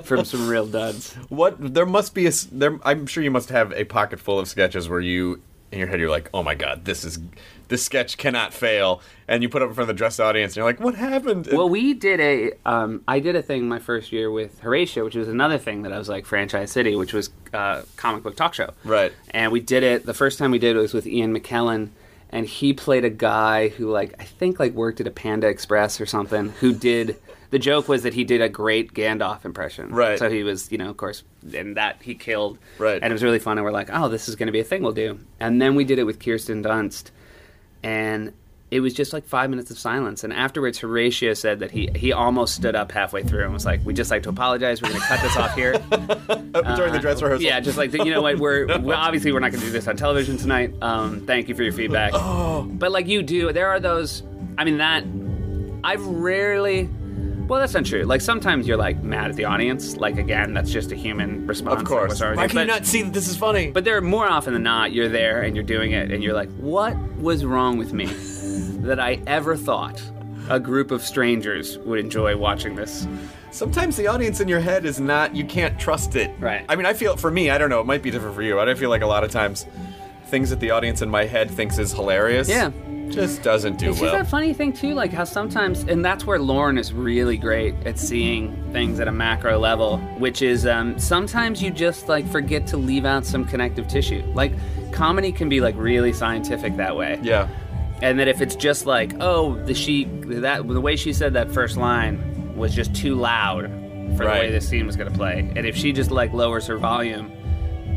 [0.02, 1.14] from some real duds.
[1.28, 4.48] what there must be a there i'm sure you must have a pocket full of
[4.48, 5.40] sketches where you
[5.72, 7.18] in your head you're like oh my god this is
[7.68, 10.52] this sketch cannot fail and you put it up in front of the dress audience
[10.52, 12.52] and you're like what happened Well, we did a.
[12.66, 15.92] Um, I did a thing my first year with Horatio, which was another thing that
[15.92, 18.70] I was like franchise city, which was uh, comic book talk show.
[18.82, 19.12] Right.
[19.30, 20.04] And we did it.
[20.04, 21.90] The first time we did it was with Ian McKellen,
[22.30, 26.00] and he played a guy who like I think like worked at a Panda Express
[26.00, 26.48] or something.
[26.58, 27.16] Who did
[27.50, 29.90] the joke was that he did a great Gandalf impression.
[29.90, 30.18] Right.
[30.18, 31.24] So he was, you know, of course,
[31.54, 32.58] and that he killed.
[32.78, 33.00] Right.
[33.02, 33.58] And it was really fun.
[33.58, 35.18] And we're like, oh, this is going to be a thing we'll do.
[35.38, 37.10] And then we did it with Kirsten Dunst
[37.82, 38.32] and
[38.70, 40.22] it was just like five minutes of silence.
[40.22, 43.84] And afterwards, Horatio said that he he almost stood up halfway through and was like,
[43.84, 44.80] "We'd just like to apologize.
[44.80, 45.80] We're going to cut this off here."
[46.52, 49.38] Uh, during the dress rehearsal yeah, just like you know what, we're well, obviously we're
[49.38, 50.74] not going to do this on television tonight.
[50.82, 52.12] Um, thank you for your feedback.
[52.14, 52.62] Oh.
[52.70, 54.22] But like you do, there are those.
[54.58, 55.04] I mean that
[55.84, 56.88] I've rarely.
[57.50, 58.04] Well, that's not true.
[58.04, 59.96] Like sometimes you're like mad at the audience.
[59.96, 61.80] Like again, that's just a human response.
[61.80, 63.84] of course what's already- why can but- you not see that this is funny but
[63.84, 66.96] there more often than not, you're there and you're doing it, and you're like, what
[67.18, 68.06] was wrong with me
[68.86, 70.00] that I ever thought
[70.48, 73.06] a group of strangers would enjoy watching this?
[73.52, 76.64] sometimes the audience in your head is not you can't trust it Right.
[76.68, 78.54] i mean i feel for me i don't know it might be different for you
[78.54, 79.66] but i feel like a lot of times
[80.26, 82.70] things that the audience in my head thinks is hilarious Yeah.
[83.10, 86.38] Just doesn't do It's well that funny thing too, like how sometimes, and that's where
[86.38, 91.62] Lorne is really great at seeing things at a macro level, which is um, sometimes
[91.62, 94.22] you just like forget to leave out some connective tissue.
[94.34, 94.52] Like
[94.92, 97.18] comedy can be like really scientific that way.
[97.22, 97.48] yeah
[98.02, 101.52] and that if it's just like oh the she that the way she said that
[101.52, 103.66] first line was just too loud
[104.16, 106.66] for the way this scene was going to play and if she just like lowers
[106.66, 107.30] her volume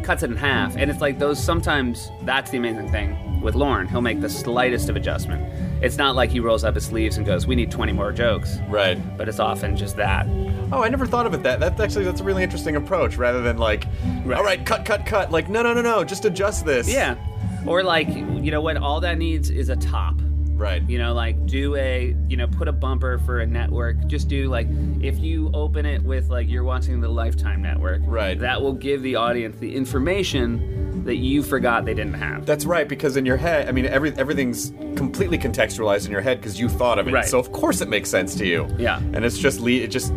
[0.03, 1.41] cuts it in half, and it's like those.
[1.41, 3.87] Sometimes that's the amazing thing with Lorne.
[3.87, 5.43] He'll make the slightest of adjustment.
[5.83, 8.57] It's not like he rolls up his sleeves and goes, "We need 20 more jokes,"
[8.69, 8.97] Right.
[9.17, 10.25] but it's often just that.
[10.71, 11.59] Oh, I never thought of it that.
[11.59, 13.17] That's actually that's a really interesting approach.
[13.17, 13.85] Rather than like,
[14.25, 14.37] Right.
[14.37, 15.31] all right, cut, cut, cut.
[15.31, 16.03] Like, no, no, no, no.
[16.03, 16.91] Just adjust this.
[16.91, 17.15] Yeah,
[17.67, 18.77] or like you know what?
[18.77, 20.15] All that needs is a top.
[20.55, 20.87] Right.
[20.87, 24.05] You know, like do a, you know, put a bumper for a network.
[24.07, 24.67] Just do like,
[25.01, 28.39] if you open it with like you're watching the Lifetime network, Right.
[28.39, 32.45] That will give the audience the information that you forgot they didn't have.
[32.45, 36.39] That's right, because in your head, I mean, every everything's completely contextualized in your head
[36.39, 37.13] because you thought of it.
[37.13, 37.25] Right.
[37.25, 38.67] So of course it makes sense to you.
[38.77, 38.97] Yeah.
[38.97, 40.13] And it's just lead, it just,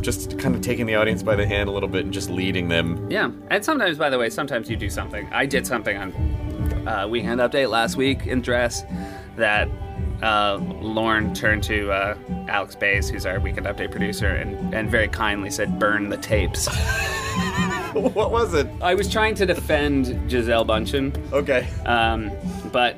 [0.00, 2.68] just kind of taking the audience by the hand a little bit and just leading
[2.68, 3.10] them.
[3.10, 5.28] Yeah, and sometimes, by the way, sometimes you do something.
[5.32, 8.82] I did something on uh, Weekend Update last week in dress
[9.36, 9.68] that
[10.22, 12.16] uh, Lorne turned to uh,
[12.48, 16.68] Alex Baze, who's our Weekend Update producer, and, and very kindly said, "Burn the tapes."
[17.94, 18.66] what was it?
[18.80, 21.68] I was trying to defend Gisele Bündchen, Okay.
[21.86, 22.30] um,
[22.72, 22.96] but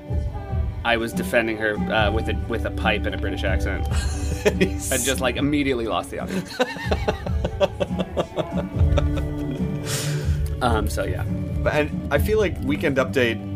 [0.84, 3.86] I was defending her uh, with a with a pipe and a British accent,
[4.47, 6.59] and just like immediately lost the audience.
[10.62, 10.88] um.
[10.88, 11.22] So yeah.
[11.70, 13.51] and I feel like Weekend Update.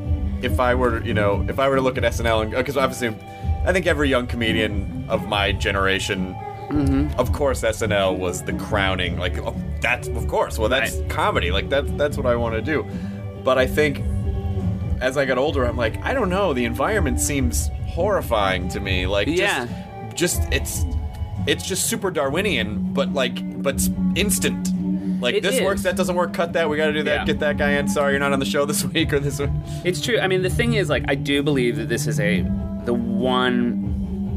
[0.44, 3.08] If I were, you know, if I were to look at SNL, and because obviously,
[3.64, 6.36] I think every young comedian of my generation,
[6.68, 7.18] Mm-hmm.
[7.18, 9.18] of course, SNL was the crowning.
[9.18, 10.58] Like oh, that's of course.
[10.58, 11.08] Well, that's Right.
[11.10, 11.50] comedy.
[11.50, 12.84] Like that's that's what I want to do.
[13.44, 14.02] But I think
[15.00, 16.52] as I got older, I'm like, I don't know.
[16.52, 19.06] The environment seems horrifying to me.
[19.06, 19.66] Like, Yeah.
[20.14, 20.84] just, just it's
[21.46, 23.80] it's just super Darwinian, but like, but
[24.16, 24.72] instant.
[25.20, 25.62] Like It this is.
[25.62, 26.32] works, that doesn't work.
[26.34, 26.68] Cut that.
[26.68, 27.20] We got to do that.
[27.20, 27.24] Yeah.
[27.24, 27.88] Get that guy in.
[27.88, 29.50] Sorry, you're not on the show this week or this week.
[29.84, 30.18] It's true.
[30.18, 32.40] I mean, the thing is, like, I do believe that this is a
[32.84, 33.85] the one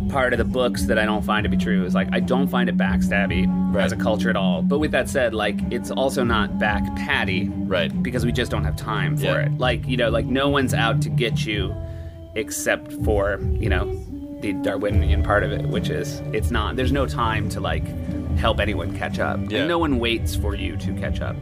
[0.09, 2.47] part of the books that I don't find to be true is like I don't
[2.47, 3.85] find it backstabby Right.
[3.85, 4.61] as a culture at all.
[4.61, 7.91] But with that said, like, it's also not back patty Right.
[8.03, 9.45] because we just don't have time for Yeah.
[9.45, 9.57] it.
[9.59, 11.73] Like, you know, like no one's out to get you
[12.35, 13.91] except for you know
[14.41, 16.75] the Darwinian part of it, which is it's not.
[16.75, 17.83] There's no time to like
[18.37, 19.39] help anyone catch up.
[19.49, 19.65] Yeah.
[19.65, 21.35] No one waits for you to catch up.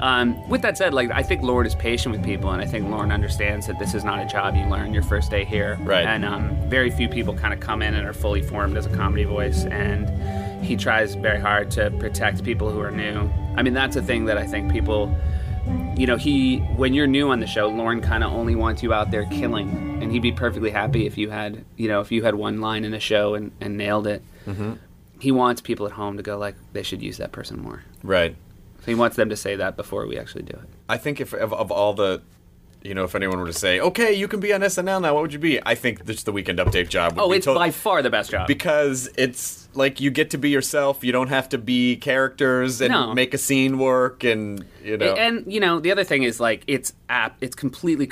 [0.00, 2.88] Um, with that said, like I think Lorne is patient with people, and I think
[2.90, 5.78] Lorne understands that this is not a job you learn your first day here.
[5.80, 6.04] Right.
[6.04, 8.90] And um, very few people kind of come in and are fully formed as a
[8.94, 13.30] comedy voice, and he tries very hard to protect people who are new.
[13.56, 15.16] I mean, that's a thing that I think people
[15.96, 18.92] you know, he when you're new on the show, Lorne kind of only wants you
[18.92, 19.68] out there killing,
[20.02, 22.84] and he'd be perfectly happy if you had, you know, if you had one line
[22.84, 24.22] in a show and, and nailed it.
[24.46, 24.74] Mm-hmm.
[25.18, 27.82] He wants people at home to go like they should use that person more.
[28.02, 28.36] Right.
[28.80, 30.68] So he wants them to say that before we actually do it.
[30.88, 32.20] I think if of, of all the,
[32.82, 35.22] you know, if anyone were to say, okay, you can be on SNL now, what
[35.22, 35.58] would you be?
[35.64, 37.16] I think this the Weekend Update job.
[37.16, 38.46] Would Oh, it's to- by far the best job.
[38.46, 41.04] because it's like you get to be yourself.
[41.04, 43.14] You don't have to be characters and No.
[43.14, 45.14] make a scene work, and you know.
[45.14, 47.36] and you know, the other thing is like it's app.
[47.40, 48.06] It's completely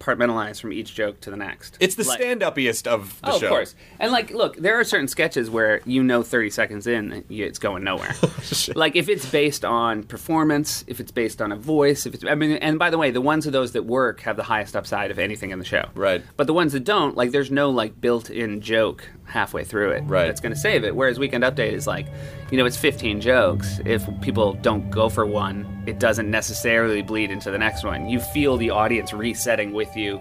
[0.00, 1.76] compartmentalized from each joke to the next.
[1.80, 3.46] it's the Like- stand-upiest of the Oh, show.
[3.46, 3.74] of course.
[3.98, 7.84] And like, look, there are certain sketches where you know 30 seconds in, it's going
[7.84, 8.14] nowhere.
[8.42, 12.24] Oh, like if it's based on performance, if it's based on a voice, if it's,
[12.24, 14.74] I mean, and by the way, the ones of those that work have the highest
[14.76, 15.88] upside of anything in the show.
[15.94, 16.22] Right.
[16.36, 20.26] But the ones that don't, like, there's no like built-in joke halfway through it Right.
[20.26, 20.96] that's going to save it.
[20.96, 22.06] Whereas Weekend Update is like,
[22.50, 23.78] you know, it's 15 jokes.
[23.84, 28.08] If people don't go for one, it doesn't necessarily bleed into the next one.
[28.08, 30.20] You feel the audience resetting with you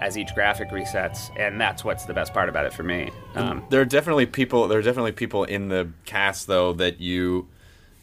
[0.00, 3.10] as each graphic resets, and that's what's the best part about it for me.
[3.34, 4.68] Um, There are definitely people.
[4.68, 7.48] There are definitely people in the cast though that you,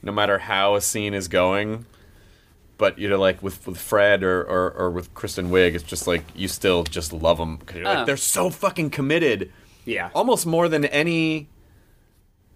[0.02, 1.86] no matter how a scene is going,
[2.80, 6.08] but you know, like with with Fred or or, or with Kristen Wiig, it's just
[6.08, 8.06] like you still just love them because you're like Oh.
[8.06, 9.52] they're so fucking committed.
[9.86, 10.10] yeah.
[10.16, 11.48] almost more than any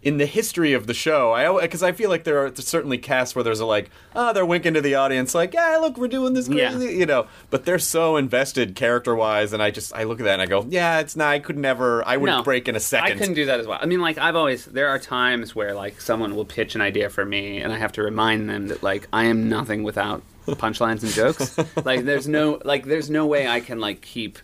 [0.03, 1.33] in the history of the show.
[1.33, 4.45] I because I feel like there are certainly casts where there's a like, oh, they're
[4.45, 6.77] winking to the audience like, yeah, look, we're doing this Yeah.
[6.77, 7.27] you know.
[7.49, 10.45] But they're so invested character wise, and I just I look at that and I
[10.45, 11.29] go, yeah, it's not.
[11.29, 12.07] I could never.
[12.07, 13.13] I would No, break in a second.
[13.13, 13.79] I couldn't do that as well.
[13.81, 17.09] I mean, like I've always there are times where like someone will pitch an idea
[17.09, 21.03] for me, and I have to remind them that like I am nothing without punchlines
[21.03, 21.57] and jokes.
[21.85, 24.37] like there's no like there's no way I can like keep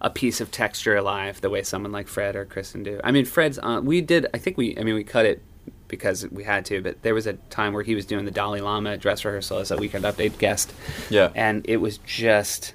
[0.00, 3.00] a piece of texture alive the way someone like Fred or Kristen do.
[3.02, 5.42] I mean, Fred's uh, we did I think we I mean we cut it
[5.88, 8.60] because we had to, but there was a time where he was doing the Dalai
[8.60, 10.72] Lama dress rehearsal as a weekend update guest.
[11.10, 11.30] Yeah.
[11.34, 12.74] And it was just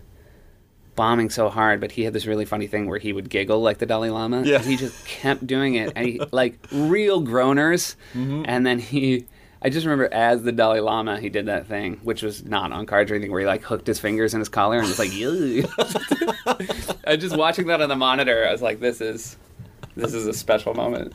[0.95, 3.77] bombing so hard, but he had this really funny thing where he would giggle like
[3.77, 4.43] the Dalai Lama.
[4.43, 4.57] Yeah.
[4.57, 5.93] And he just kept doing it.
[5.95, 7.95] And he, like, real groaners.
[8.13, 8.43] Mm-hmm.
[8.45, 9.25] And then he,
[9.63, 12.85] I just remember as the Dalai Lama, he did that thing, which was not on
[12.85, 15.11] cards or anything, where he, like, hooked his fingers in his collar and was like.
[17.05, 18.45] I just watching that on the monitor.
[18.45, 19.37] I was like, this is.
[19.95, 21.13] This is a special moment.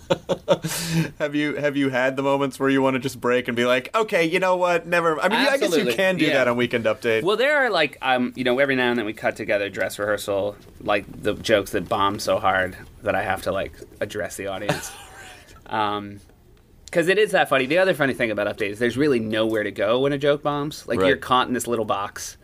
[1.18, 3.64] Have you have you had the moments where you want to just break and be
[3.64, 4.86] like, okay, you know what?
[4.86, 5.18] Never.
[5.20, 6.34] I mean, I guess you can do yeah.
[6.34, 7.24] that on Weekend Update.
[7.24, 9.98] Well, there are like, um, you know, every now and then we cut together dress
[9.98, 14.46] rehearsal, like the jokes that bomb so hard that I have to like address the
[14.46, 14.92] audience.
[15.66, 16.20] um,
[16.88, 17.66] because it is that funny.
[17.66, 20.42] The other funny thing about update is there's really nowhere to go when a joke
[20.42, 20.86] bombs.
[20.86, 21.08] Like Right.
[21.08, 22.36] you're caught in this little box.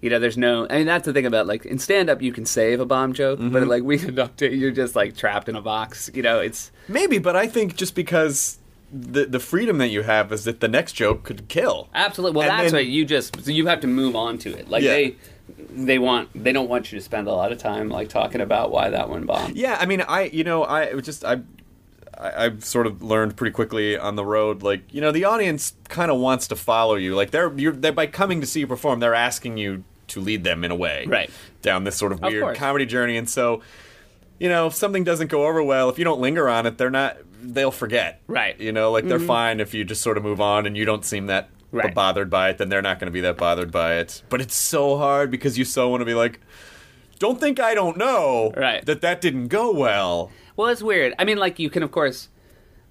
[0.00, 0.66] You know, there's no.
[0.70, 3.12] I mean, that's the thing about like in stand up, you can save a bomb
[3.14, 3.68] joke, but Mm-hmm.
[3.68, 6.08] like weekend update, you're just like trapped in a box.
[6.14, 8.58] You know, it's Maybe, but I think just because
[8.92, 11.88] the the freedom that you have is that the next joke could kill.
[11.94, 12.38] Absolutely.
[12.38, 14.68] Well, And that's then- what you just so you have to move on to it.
[14.70, 14.92] Like Yeah.
[14.92, 15.16] they
[15.70, 18.70] they want they don't want you to spend a lot of time like talking about
[18.70, 19.56] why that one bombed.
[19.56, 21.40] Yeah, I mean, I you know, I it was just I.
[22.18, 25.74] I, I've sort of learned pretty quickly on the road, like you know, the audience
[25.88, 27.14] kind of wants to follow you.
[27.14, 30.42] Like they're, you're, they're by coming to see you perform, they're asking you to lead
[30.42, 31.30] them in a way, Right.
[31.62, 32.58] down this sort of Of weird course.
[32.58, 33.16] comedy journey.
[33.16, 33.60] And so,
[34.38, 36.90] you know, if something doesn't go over well, if you don't linger on it, they're
[36.90, 38.58] not, they'll forget, Right.
[38.58, 39.26] You know, like they're mm-hmm.
[39.26, 41.94] fine if you just sort of move on and you don't seem that Right.
[41.94, 42.56] bothered by it.
[42.58, 44.22] Then they're not going to be that bothered by it.
[44.30, 46.40] But it's so hard because you so want to be like.
[47.18, 48.84] Don't think I don't know Right.
[48.86, 50.30] that that didn't go well.
[50.56, 51.14] Well, it's weird.
[51.18, 52.28] I mean, like you can of course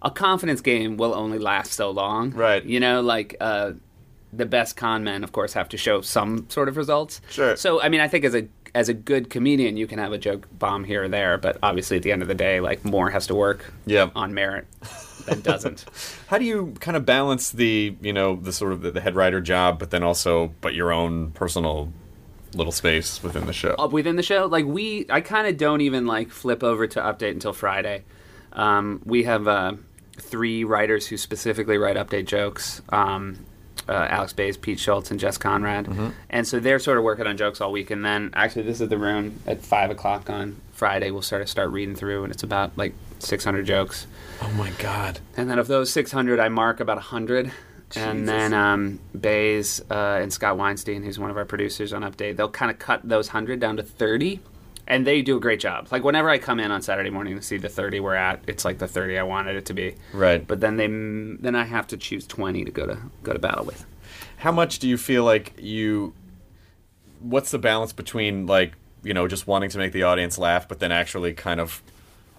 [0.01, 2.32] a confidence game will only last so long.
[2.32, 2.63] Right.
[2.63, 3.71] You know, like uh
[4.34, 7.21] the best con men of course have to show some sort of results.
[7.30, 7.55] Sure.
[7.55, 10.17] So, I mean, I think as a as a good comedian, you can have a
[10.17, 13.09] joke bomb here or there, but obviously at the end of the day, like more
[13.09, 14.09] has to work Yeah.
[14.15, 14.67] on merit
[15.25, 15.86] than doesn't.
[16.28, 19.15] How do you kind of balance the, you know, the sort of the, the head
[19.15, 21.91] writer job, but then also, but your own personal
[22.57, 23.75] little space within the show?
[23.79, 24.45] up within the show.
[24.45, 28.03] Like we, I kind of don't even like flip over to update until Friday.
[28.53, 29.73] Um, we have uh,
[30.19, 32.81] three writers who specifically write update jokes.
[32.89, 33.45] Um,
[33.89, 35.87] uh, Alex Baze, Pete Schultz, and Jess Conrad,
[36.29, 37.89] and so they're sort of working on jokes all week.
[37.89, 41.09] And then, actually, this is the room at five o'clock on Friday.
[41.09, 44.05] We'll sort of start reading through, and it's about like six hundred jokes.
[44.41, 45.21] oh my god.
[45.37, 47.49] And then of those 600, I mark about 100.
[47.95, 52.35] And then um, Baze uh, and Scott Weinstein, who's one of our producers on Update,
[52.35, 54.41] they'll kind of cut those 100 down to 30.
[54.89, 55.88] And they do a great job.
[55.91, 58.63] Like whenever I come in on Saturday morning to see the 30 we're at, it's
[58.63, 59.95] like the 30 I wanted it to be.
[60.13, 60.45] Right.
[60.45, 63.65] But then they then I have to choose 20 to go to go to battle
[63.65, 63.85] with.
[64.38, 66.13] How much do you feel like you,
[67.19, 68.73] what's the balance between, like,
[69.03, 71.81] you know, just wanting to make the audience laugh, but then actually kind of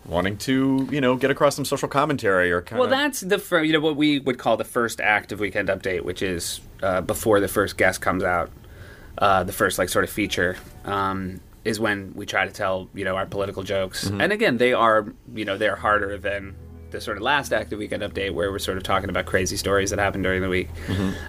[0.06, 3.38] wanting to, you know, get across some social commentary or kind of Well, that's the
[3.38, 6.60] fir- you know what we would call the first act of Weekend Update, which is
[6.82, 8.50] uh, before the first guest comes out.
[9.18, 13.04] Uh, the first like sort of feature um, is when we try to tell you
[13.04, 16.54] know our political jokes, and again they are you know they're harder than
[16.90, 19.56] the sort of last act of Weekend Update where we're sort of talking about crazy
[19.56, 20.68] stories that happened during the week.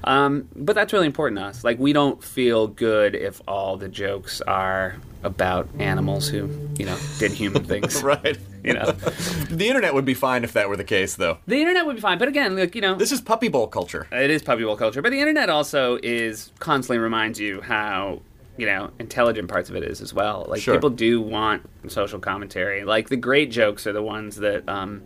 [0.04, 1.64] Um, but that's really important to us.
[1.64, 6.98] Like we don't feel good if all the jokes are about animals who you know
[7.18, 8.02] did human things.
[8.04, 8.38] Right.
[8.64, 8.92] You know.
[9.50, 11.38] the internet would be fine if that were the case, though.
[11.48, 14.08] The internet would be fine, but again, like you know, This is puppy bowl culture.
[14.12, 18.22] It is puppy bowl culture, but the internet also is constantly reminds you how
[18.58, 20.46] you know intelligent parts of it is as well.
[20.50, 20.74] Like Sure.
[20.74, 22.84] people do want social commentary.
[22.86, 25.02] Like the great jokes are the ones that um,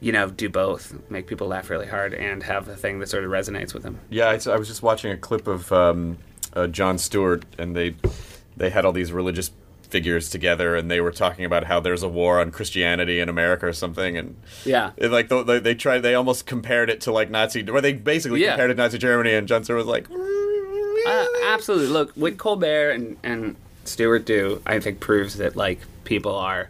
[0.00, 3.24] you know do both, make people laugh really hard, and have a thing that sort
[3.24, 3.98] of resonates with them.
[4.10, 6.18] Yeah, I, I was just watching a clip of um,
[6.54, 7.94] uh, Jon Stewart, and they
[8.56, 9.50] they had all these religious
[9.88, 13.66] figures together, and they were talking about how there's a war on Christianity in America
[13.66, 14.36] or something, and
[14.66, 14.90] Yeah.
[14.98, 17.94] it, like th- they, they tried, they almost compared it to like Nazi, where they
[17.94, 18.50] basically Yeah.
[18.50, 21.86] compared it to Nazi Germany, and Jon Stewart was like, Uh, absolutely.
[21.86, 26.68] Look, what Colbert and, and Stewart do, I think, proves that like people are.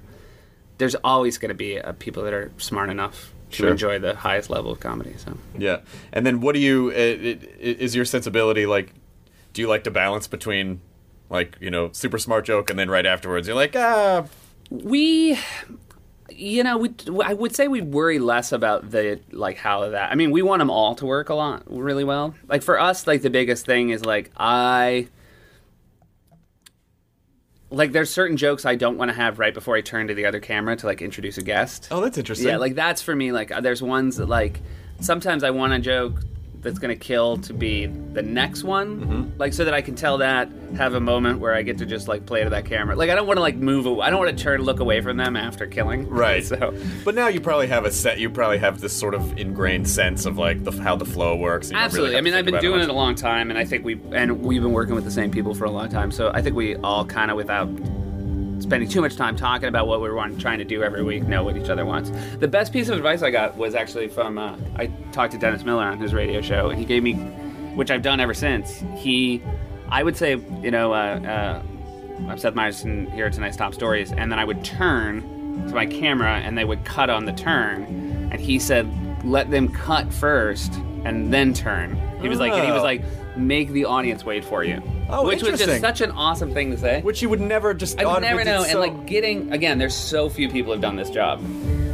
[0.78, 3.70] There's always going to be uh, people that are smart enough to Sure.
[3.70, 5.14] enjoy the highest level of comedy.
[5.16, 5.36] So.
[5.56, 5.80] yeah.
[6.12, 6.90] And then what do you?
[6.90, 8.92] It, it, is your sensibility like?
[9.52, 10.80] Do you like to balance between?
[11.30, 14.24] Like you know, super smart joke, and then right afterwards, you're like, ah,
[14.70, 15.38] We,
[16.30, 16.90] you know, we
[17.22, 20.10] I would say we worry less about the like how that.
[20.10, 22.34] I mean, we want them all to work a lot really well.
[22.48, 25.08] Like for us, like the biggest thing is like I.
[27.70, 30.24] Like there's certain jokes I don't want to have right before I turn to the
[30.26, 31.88] other camera to like introduce a guest.
[31.90, 32.48] oh, that's interesting.
[32.48, 33.32] Yeah, like that's for me.
[33.32, 34.60] Like, uh, there's ones that like
[35.00, 36.22] sometimes I want a joke
[36.60, 39.38] that's gonna kill to be the next one, Mm-hmm.
[39.38, 42.08] like so that I can tell that, have a moment where I get to just
[42.08, 42.96] like play to that camera.
[42.96, 43.86] Like I don't want to like move.
[43.86, 44.04] Away.
[44.06, 46.08] I don't want to turn, look away from them after killing.
[46.18, 46.44] Right.
[46.44, 48.18] So But now you probably have a set.
[48.18, 51.70] You probably have this sort of ingrained sense of like the, how the flow works.
[51.72, 52.10] absolutely.
[52.10, 52.88] really I mean, I've been doing it much.
[52.90, 55.54] a long time, and I think we and we've been working with the same people
[55.54, 56.10] for a long time.
[56.10, 57.68] So I think we all kind of without
[58.58, 61.42] spending too much time talking about what we want trying to do every week know
[61.44, 64.56] what each other wants the best piece of advice i got was actually from uh,
[64.76, 67.14] i talked to dennis miller on his radio show and he gave me
[67.74, 69.42] which i've done ever since he
[69.90, 71.62] i would say you know uh, uh,
[72.28, 75.22] i'm seth meyerson here at tonight's top stories and then i would turn
[75.68, 77.82] to my camera and they would cut on the turn,
[78.30, 78.86] and he said,
[79.24, 80.72] "Let them cut first
[81.04, 82.84] and then turn." He was like, and he was Oh.
[82.84, 83.02] like,
[83.38, 86.76] "Make the audience wait for you," Oh, which was just such an awesome thing to
[86.76, 87.00] say.
[87.02, 87.98] Which you would never just.
[88.00, 90.96] I would never know, so- and like getting again, there's so few people who've done
[90.96, 91.40] this job,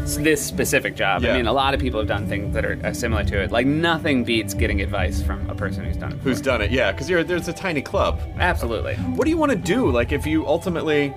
[0.04, 1.22] this specific job.
[1.22, 1.32] Yeah.
[1.32, 3.50] I mean, a lot of people have done things that are uh, similar to it.
[3.52, 6.18] Like nothing beats getting advice from a person who's done it.
[6.18, 6.70] Who's done it?
[6.70, 8.20] Yeah, because you're there's a tiny club.
[8.38, 8.94] Absolutely.
[8.96, 9.90] What do you want to do?
[9.90, 11.14] Like, if you ultimately,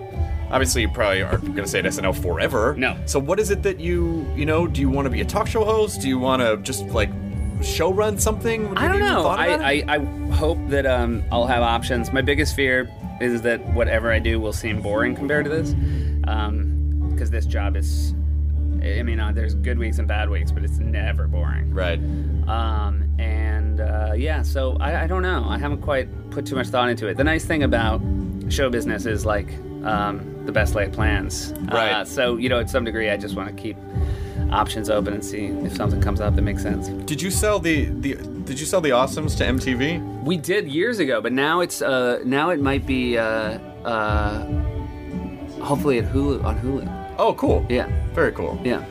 [0.52, 2.76] obviously, you probably aren't going to stay at SNL forever.
[2.78, 2.96] No.
[3.06, 5.48] So, what is it that you, you know, do you want to be a talk
[5.48, 6.02] show host?
[6.02, 7.10] Do you want to just like
[7.62, 8.76] show run something?
[8.78, 9.28] I don't know.
[9.28, 9.48] I.
[9.48, 10.00] I, I
[10.34, 12.12] hope that um, I'll have options.
[12.12, 12.90] My biggest fear
[13.20, 15.74] is that whatever I do will seem boring compared to this,
[17.14, 18.14] because this job is.
[18.84, 21.74] I mean, uh, there's good weeks and bad weeks, but it's never boring.
[21.74, 22.00] right.
[22.48, 25.46] Um, and uh, yeah, so I, I don't know.
[25.48, 27.18] I haven't quite put too much thought into it.
[27.18, 28.02] The nice thing about
[28.50, 29.50] show business is like
[29.84, 31.54] um, the best laid plans.
[31.72, 31.92] Right.
[31.92, 33.78] Uh, so you know, at some degree, I just want to keep
[34.52, 36.88] options open and see if something comes up that makes sense.
[37.06, 38.16] Did you sell the the?
[38.16, 40.24] Did you sell the Awesomes to MTV?
[40.24, 44.46] We did years ago, but now it's uh, now it might be uh, uh,
[45.62, 47.16] hopefully at Hulu on Hulu.
[47.18, 47.66] Oh, cool.
[47.70, 48.60] Yeah, Very cool.
[48.64, 48.84] yeah.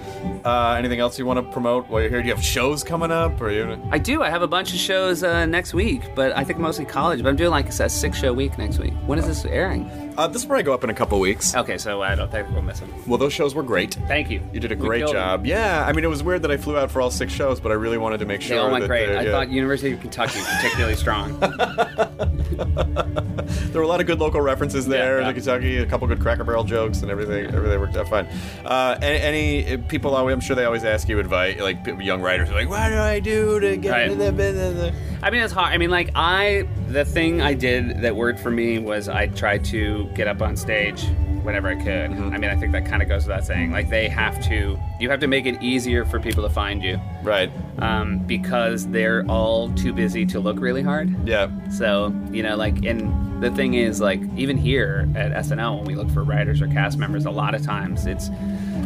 [0.45, 2.23] Uh, anything else you want to promote while you're here?
[2.23, 3.77] Do you have shows coming up, or you?
[3.91, 4.23] I do.
[4.23, 7.25] I have a bunch of shows uh, next week, but I think mostly college.
[7.25, 8.93] But I'm doing like a six show week next week.
[9.07, 9.91] When is this airing?
[10.17, 11.57] Uh, this will probably go up in a couple weeks.
[11.57, 12.95] Okay, so I don't think we'll miss them.
[13.09, 13.95] Well, those shows were great.
[14.07, 14.41] Thank you.
[14.53, 15.45] You did a We great killed job.
[15.45, 17.73] Yeah, I mean, it was weird that I flew out for all six shows, but
[17.73, 18.57] I really wanted to make sure.
[18.57, 19.07] They all went that great.
[19.07, 19.31] they- I yeah.
[19.33, 21.37] thought University of Kentucky particularly strong.
[22.57, 25.33] there were a lot of good local references there Yeah, to yeah.
[25.33, 27.47] Kentucky, a couple good Cracker Barrel jokes, and everything.
[27.47, 28.27] Everything worked out fine.
[28.65, 30.15] Uh, any, any people?
[30.15, 31.59] always- I'm sure they always ask you advice.
[31.61, 34.11] Like young writers are like, "What do I do to get Right.
[34.11, 35.73] into the business?" I mean, it's hard.
[35.73, 39.65] I mean, like I, the thing I did that worked for me was I tried
[39.67, 41.05] to get up on stage
[41.43, 42.11] whenever I could.
[42.11, 42.35] Mm-hmm.
[42.35, 43.71] I mean, I think that kind of goes without saying.
[43.73, 46.99] Like they have to, you have to make it easier for people to find you,
[47.23, 47.51] Right.
[47.81, 51.15] um, because they're all too busy to look really hard.
[51.29, 51.49] Yeah.
[51.71, 55.95] So, you know, like, and the thing is, like, even here at SNL, when we
[55.95, 58.31] look for writers or cast members, a lot of times it's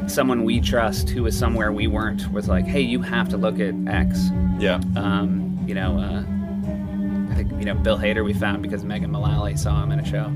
[0.08, 3.60] someone we trust who is somewhere we weren't was like, hey, you have to look
[3.60, 4.30] at X.
[4.58, 4.80] Yeah.
[4.96, 6.24] Um, you know, uh,
[7.30, 10.04] I think, you know, Bill Hader we found because Megan Mullally saw him in a
[10.04, 10.32] show.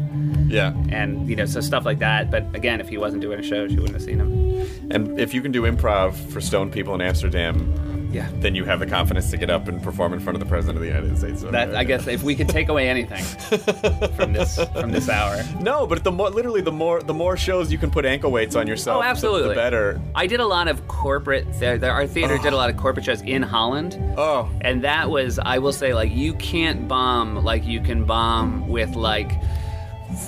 [0.46, 0.74] Yeah.
[0.90, 2.30] And, you know, so stuff like that.
[2.30, 4.90] But again, if he wasn't doing a show, she wouldn't have seen him.
[4.90, 8.28] And if you can do improv for stone people in Amsterdam, Yeah.
[8.36, 10.76] then you have the confidence to get up and perform in front of the president
[10.76, 11.42] of the United States.
[11.42, 13.24] That, I guess if we could take away anything
[14.16, 17.72] from this from this hour, No, but the more literally the more the more shows
[17.72, 19.48] you can put ankle weights on yourself, Oh, the- absolutely.
[19.48, 20.00] the, better.
[20.14, 21.46] I did a lot of corporate.
[21.58, 22.58] There, our theater did a oh.
[22.58, 26.34] lot of corporate shows in Holland, Oh, and that was, I will say, like you
[26.34, 29.32] can't bomb like you can bomb with like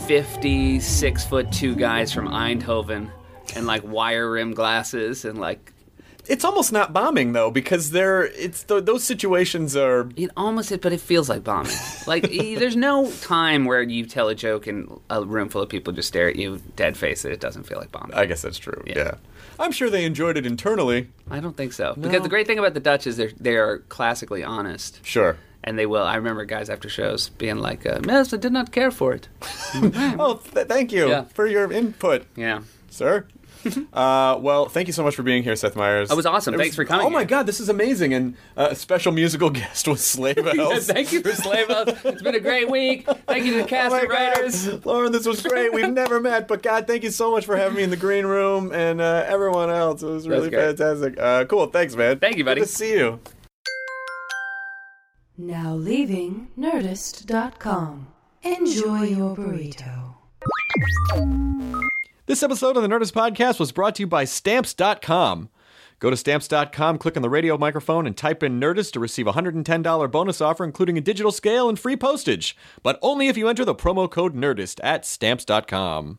[0.07, 3.11] fifty six foot two guys from Eindhoven
[3.55, 5.73] and like wire rim glasses and like
[6.29, 10.79] it's almost not bombing though because they're it's th- those situations are it almost is,
[10.79, 11.73] but it feels like bombing.
[12.07, 15.93] Like there's no time where you tell a joke and a room full of people
[15.93, 18.15] just stare at you dead face that it doesn't feel like bombing.
[18.15, 18.83] I guess that's true.
[18.87, 18.95] Yeah.
[18.97, 19.15] Yeah.
[19.59, 21.09] I'm sure they enjoyed it internally.
[21.31, 23.79] I don't think so because the great thing about the Dutch is they're they are
[23.89, 25.01] classically honest.
[25.05, 25.37] Sure.
[25.65, 26.03] and they will.
[26.05, 29.29] I remember guys after shows being like, uh, "Yes, I did not care for it."
[30.19, 31.25] Oh, th- thank you Yeah.
[31.35, 32.61] for your input, Yeah,
[32.91, 33.25] sir.
[33.93, 36.09] uh, well, thank you so much for being here, Seth Meyers.
[36.09, 36.55] That was awesome.
[36.55, 37.27] It Thanks for coming Oh my here.
[37.29, 38.15] God, this is amazing!
[38.15, 40.87] And uh, a special musical guest was Slave House.
[40.87, 41.89] thank you for Slave House.
[42.05, 43.07] It's been a great week.
[43.27, 44.67] Thank you to the Oh cast my and writers.
[44.69, 44.87] God.
[44.87, 45.73] Lorne, this was great.
[45.73, 48.27] We've never met, but God, thank you so much for having me in the green
[48.27, 50.03] room and uh, everyone else.
[50.03, 50.77] It was really great.
[50.79, 51.19] fantastic.
[51.19, 52.19] Uh, cool, thanks, man.
[52.19, 52.61] Thank you, buddy.
[52.61, 53.21] Good to see you.
[55.39, 58.07] Now leaving Nerdist.com.
[58.43, 60.15] Enjoy your burrito.
[62.27, 65.49] This episode of the Nerdist Podcast was brought to you by Stamps.com.
[66.01, 69.35] Go to Stamps.com, click on the radio microphone, and type in Nerdist to receive a
[69.35, 72.57] $110 bonus offer, including a digital scale and free postage.
[72.83, 76.19] But only if you enter the promo code Nerdist at Stamps.com.